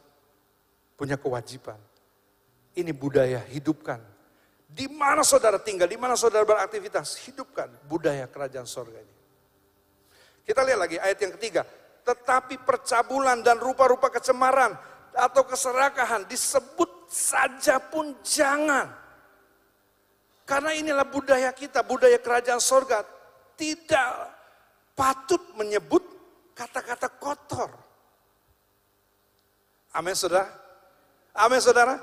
punya 0.95 1.17
kewajiban. 1.17 1.81
Ini 2.77 2.93
budaya 2.93 3.41
hidupkan. 3.49 3.99
Di 4.69 4.87
mana 4.87 5.25
saudara 5.25 5.57
tinggal, 5.57 5.89
di 5.89 5.97
mana 5.97 6.15
saudara 6.15 6.45
beraktivitas, 6.45 7.17
hidupkan 7.25 7.73
budaya 7.89 8.29
kerajaan 8.29 8.69
sorga 8.69 9.01
ini. 9.01 9.17
Kita 10.45 10.63
lihat 10.63 10.79
lagi 10.79 10.97
ayat 11.01 11.19
yang 11.19 11.33
ketiga, 11.41 11.67
tetapi 12.05 12.63
percabulan 12.63 13.41
dan 13.41 13.59
rupa-rupa 13.59 14.13
kecemaran 14.13 14.77
atau 15.17 15.43
keserakahan 15.49 16.29
disebut 16.29 17.09
saja 17.09 17.81
pun 17.81 18.15
jangan. 18.21 18.93
Karena 20.47 20.71
inilah 20.77 21.09
budaya 21.09 21.51
kita, 21.51 21.83
budaya 21.83 22.21
kerajaan 22.23 22.63
sorga. 22.63 23.03
Tidak 23.57 24.36
patut 24.97 25.39
menyebut 25.55 26.01
kata-kata 26.57 27.13
kotor. 27.21 27.69
Amin 29.93 30.17
saudara. 30.17 30.49
Amin 31.37 31.61
saudara. 31.61 32.01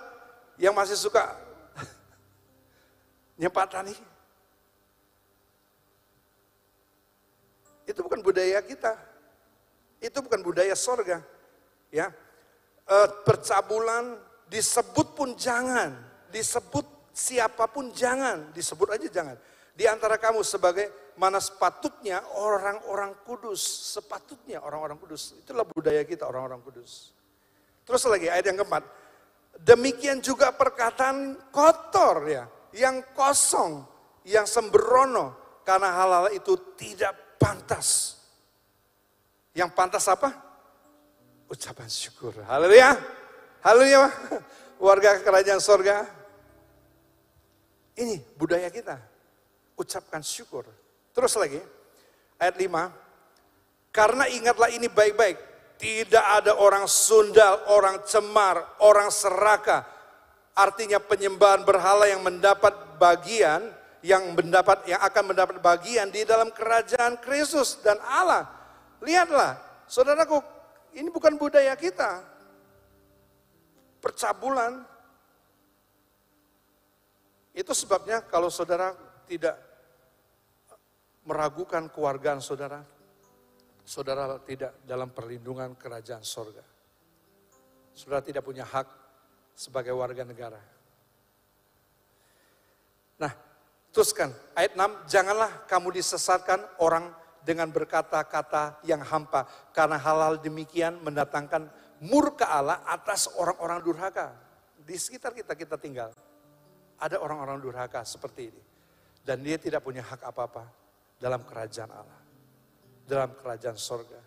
Yang 0.62 0.74
masih 0.78 0.98
suka 1.10 1.34
nyepatani. 3.41 3.98
Itu 7.89 8.06
bukan 8.06 8.22
budaya 8.22 8.62
kita. 8.62 8.94
Itu 9.98 10.22
bukan 10.22 10.46
budaya 10.46 10.78
sorga. 10.78 11.20
Ya, 11.94 12.10
e, 12.89 12.98
percabulan 13.26 14.18
disebut 14.50 15.14
pun 15.14 15.38
jangan, 15.38 15.94
disebut 16.34 16.86
siapa 17.14 17.70
pun 17.70 17.94
jangan, 17.94 18.50
disebut 18.54 18.89
aja 18.89 19.08
jangan. 19.10 19.38
Di 19.78 19.86
antara 19.86 20.18
kamu 20.18 20.41
sebagai 20.41 20.89
mana 21.20 21.38
sepatutnya 21.38 22.22
orang-orang 22.38 23.14
kudus, 23.28 23.61
sepatutnya 23.97 24.61
orang-orang 24.61 24.97
kudus. 24.97 25.38
Itulah 25.38 25.66
budaya 25.68 26.01
kita 26.05 26.26
orang-orang 26.26 26.61
kudus. 26.61 27.14
Terus 27.84 28.03
lagi 28.07 28.32
ayat 28.32 28.49
yang 28.49 28.64
keempat. 28.64 28.84
Demikian 29.53 30.18
juga 30.24 30.49
perkataan 30.49 31.49
kotor 31.53 32.26
ya, 32.26 32.43
yang 32.74 33.14
kosong, 33.14 33.86
yang 34.26 34.49
sembrono 34.49 35.61
karena 35.61 35.93
hal-hal 35.93 36.34
itu 36.34 36.74
tidak 36.74 37.38
pantas 37.38 38.24
yang 39.53 39.70
pantas 39.70 40.09
apa? 40.09 40.34
Ucapan 41.45 41.86
syukur. 41.86 42.34
Haleluya. 42.49 42.97
Haleluya. 43.61 44.09
Warga 44.86 45.22
kerajaan 45.22 45.61
sorga. 45.61 46.09
Ini 47.93 48.18
budaya 48.34 48.74
kita. 48.74 48.97
Ucapkan 49.78 50.26
syukur. 50.26 50.66
Terus 51.14 51.34
lagi. 51.38 51.61
Ayat 52.41 52.57
5. 52.57 52.89
Karena 53.93 54.26
ingatlah 54.28 54.70
ini 54.74 54.89
baik-baik. 54.89 55.38
Tidak 55.78 56.26
ada 56.41 56.57
orang 56.57 56.89
sundal, 56.89 57.64
orang 57.70 58.01
cemar, 58.03 58.82
orang 58.82 59.14
serakah. 59.14 59.86
Artinya 60.53 61.01
penyembahan 61.01 61.66
berhala 61.66 62.05
yang 62.09 62.22
mendapat 62.22 62.74
bagian 63.01 63.61
yang 64.03 64.36
mendapat 64.36 64.84
yang 64.84 64.99
akan 64.99 65.32
mendapat 65.32 65.57
bagian 65.64 66.11
di 66.11 66.28
dalam 66.28 66.51
kerajaan 66.51 67.24
Kristus 67.24 67.80
dan 67.80 67.95
Allah 68.03 68.64
Lihatlah, 69.03 69.59
saudaraku, 69.84 70.39
ini 70.95 71.11
bukan 71.11 71.36
budaya 71.36 71.76
kita. 71.76 72.24
Percabulan. 73.99 74.88
Itu 77.51 77.76
sebabnya 77.76 78.24
kalau 78.24 78.47
saudara 78.47 78.95
tidak 79.28 79.59
meragukan 81.24 81.88
keluargaan 81.88 82.43
saudara, 82.43 82.84
saudara 83.84 84.39
tidak 84.43 84.84
dalam 84.84 85.11
perlindungan 85.11 85.76
kerajaan 85.80 86.24
sorga. 86.24 86.63
Saudara 87.93 88.24
tidak 88.26 88.43
punya 88.43 88.67
hak 88.67 88.88
sebagai 89.55 89.93
warga 89.95 90.26
negara. 90.28 90.59
Nah, 93.21 93.32
teruskan 93.93 94.34
ayat 94.57 94.76
6, 94.76 95.07
janganlah 95.07 95.51
kamu 95.69 95.95
disesatkan 96.01 96.59
orang 96.82 97.13
dengan 97.45 97.69
berkata-kata 97.69 98.84
yang 98.84 98.99
hampa. 99.05 99.45
Karena 99.71 100.01
hal-hal 100.01 100.41
demikian 100.41 100.99
mendatangkan 101.05 101.69
murka 102.01 102.49
Allah 102.49 102.82
atas 102.84 103.30
orang-orang 103.38 103.80
durhaka. 103.86 104.34
Di 104.84 104.97
sekitar 104.99 105.32
kita 105.32 105.53
kita 105.55 105.80
tinggal. 105.80 106.11
Ada 106.97 107.21
orang-orang 107.21 107.61
durhaka 107.61 108.01
seperti 108.03 108.51
ini. 108.51 108.63
Dan 109.24 109.39
dia 109.39 109.55
tidak 109.55 109.86
punya 109.86 110.03
hak 110.03 110.19
apa-apa 110.19 110.83
dalam 111.24 111.39
kerajaan 111.47 111.91
Allah. 111.95 112.19
Dalam 113.07 113.32
kerajaan 113.39 113.80
sorga. 113.80 114.19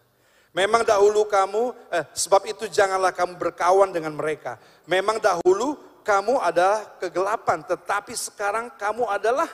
Memang 0.56 0.88
dahulu 0.88 1.28
kamu, 1.28 1.92
eh, 1.92 2.08
sebab 2.16 2.48
itu 2.48 2.64
janganlah 2.72 3.12
kamu 3.12 3.36
berkawan 3.36 3.92
dengan 3.92 4.16
mereka. 4.16 4.56
Memang 4.88 5.20
dahulu 5.20 5.76
kamu 6.00 6.40
adalah 6.40 6.96
kegelapan, 6.96 7.60
tetapi 7.68 8.16
sekarang 8.16 8.72
kamu 8.80 9.04
adalah, 9.04 9.52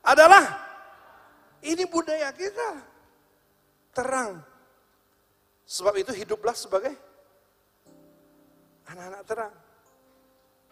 adalah 0.00 0.44
ini 1.60 1.84
budaya 1.84 2.32
kita. 2.32 2.80
Terang. 3.92 4.40
Sebab 5.68 5.92
itu 6.00 6.16
hiduplah 6.16 6.56
sebagai 6.56 6.96
anak-anak 8.88 9.22
terang. 9.28 9.54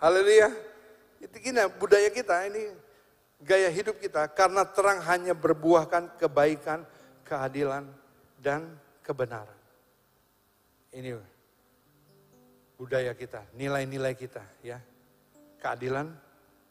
Haleluya. 0.01 0.49
Itu 1.21 1.37
gini 1.41 1.61
budaya 1.77 2.09
kita 2.09 2.49
ini 2.49 2.73
gaya 3.45 3.69
hidup 3.69 4.01
kita 4.01 4.25
karena 4.33 4.65
terang 4.65 5.05
hanya 5.05 5.37
berbuahkan 5.37 6.17
kebaikan, 6.17 6.89
keadilan 7.29 7.85
dan 8.41 8.81
kebenaran. 9.05 9.61
Ini 10.91 11.21
budaya 12.81 13.13
kita, 13.13 13.45
nilai-nilai 13.53 14.17
kita 14.17 14.41
ya. 14.65 14.81
Keadilan, 15.61 16.09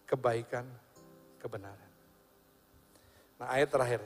kebaikan, 0.10 0.66
kebenaran. 1.38 1.92
Nah 3.38 3.48
ayat 3.54 3.70
terakhir. 3.70 4.02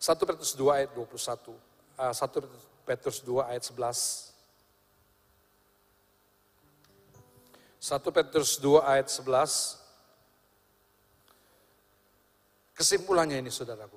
1 0.00 0.20
Petrus 0.28 0.52
2 0.52 0.68
ayat 0.68 0.90
21. 0.92 1.56
Uh, 1.96 2.12
1 2.12 2.84
Petrus 2.84 3.24
2 3.24 3.40
ayat 3.40 3.64
11. 3.64 4.34
1 7.80 8.00
Petrus 8.12 8.60
2 8.60 8.84
ayat 8.84 9.08
11. 9.08 9.83
Kesimpulannya 12.74 13.38
ini 13.38 13.54
saudaraku. 13.54 13.96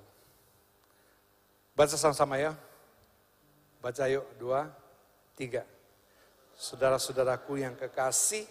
Baca 1.73 1.97
sama-sama 1.97 2.37
ya. 2.37 2.53
Baca 3.81 4.05
yuk, 4.09 4.25
dua, 4.37 4.69
tiga. 5.37 5.65
Saudara-saudaraku 6.57 7.61
yang 7.61 7.77
kekasih, 7.77 8.45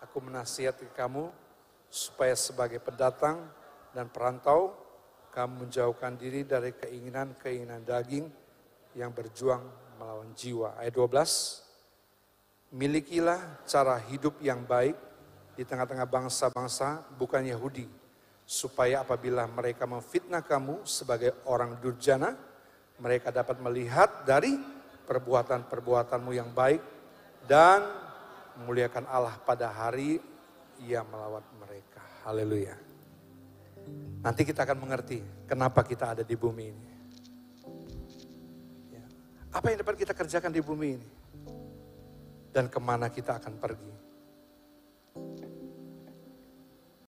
aku 0.00 0.24
menasihati 0.24 0.88
kamu 0.96 1.28
supaya 1.92 2.32
sebagai 2.32 2.80
pendatang 2.80 3.44
dan 3.92 4.08
perantau, 4.08 4.72
kamu 5.32 5.68
menjauhkan 5.68 6.16
diri 6.16 6.48
dari 6.48 6.72
keinginan-keinginan 6.72 7.84
daging 7.84 8.24
yang 8.96 9.12
berjuang 9.12 9.60
melawan 10.00 10.32
jiwa. 10.32 10.72
Ayat 10.80 10.96
12, 10.96 12.72
milikilah 12.72 13.40
cara 13.68 14.00
hidup 14.08 14.40
yang 14.40 14.64
baik 14.64 14.96
di 15.56 15.64
tengah-tengah 15.64 16.08
bangsa-bangsa 16.08 17.04
bukan 17.20 17.44
Yahudi, 17.44 17.84
supaya 18.46 19.02
apabila 19.02 19.42
mereka 19.50 19.90
memfitnah 19.90 20.46
kamu 20.46 20.86
sebagai 20.86 21.34
orang 21.50 21.82
durjana, 21.82 22.38
mereka 23.02 23.34
dapat 23.34 23.58
melihat 23.58 24.22
dari 24.22 24.54
perbuatan-perbuatanmu 25.04 26.30
yang 26.30 26.54
baik 26.54 26.78
dan 27.50 27.82
memuliakan 28.62 29.04
Allah 29.10 29.34
pada 29.42 29.66
hari 29.66 30.22
ia 30.86 31.02
melawat 31.02 31.42
mereka. 31.58 32.00
Haleluya. 32.22 32.78
Nanti 34.22 34.42
kita 34.46 34.62
akan 34.62 34.78
mengerti 34.78 35.22
kenapa 35.46 35.82
kita 35.82 36.14
ada 36.14 36.22
di 36.22 36.34
bumi 36.38 36.64
ini. 36.70 36.88
Ya. 38.94 39.04
Apa 39.50 39.74
yang 39.74 39.82
dapat 39.82 39.98
kita 39.98 40.14
kerjakan 40.14 40.54
di 40.54 40.62
bumi 40.62 40.88
ini? 40.94 41.10
Dan 42.50 42.70
ke 42.70 42.78
mana 42.78 43.10
kita 43.10 43.42
akan 43.42 43.58
pergi. 43.58 44.05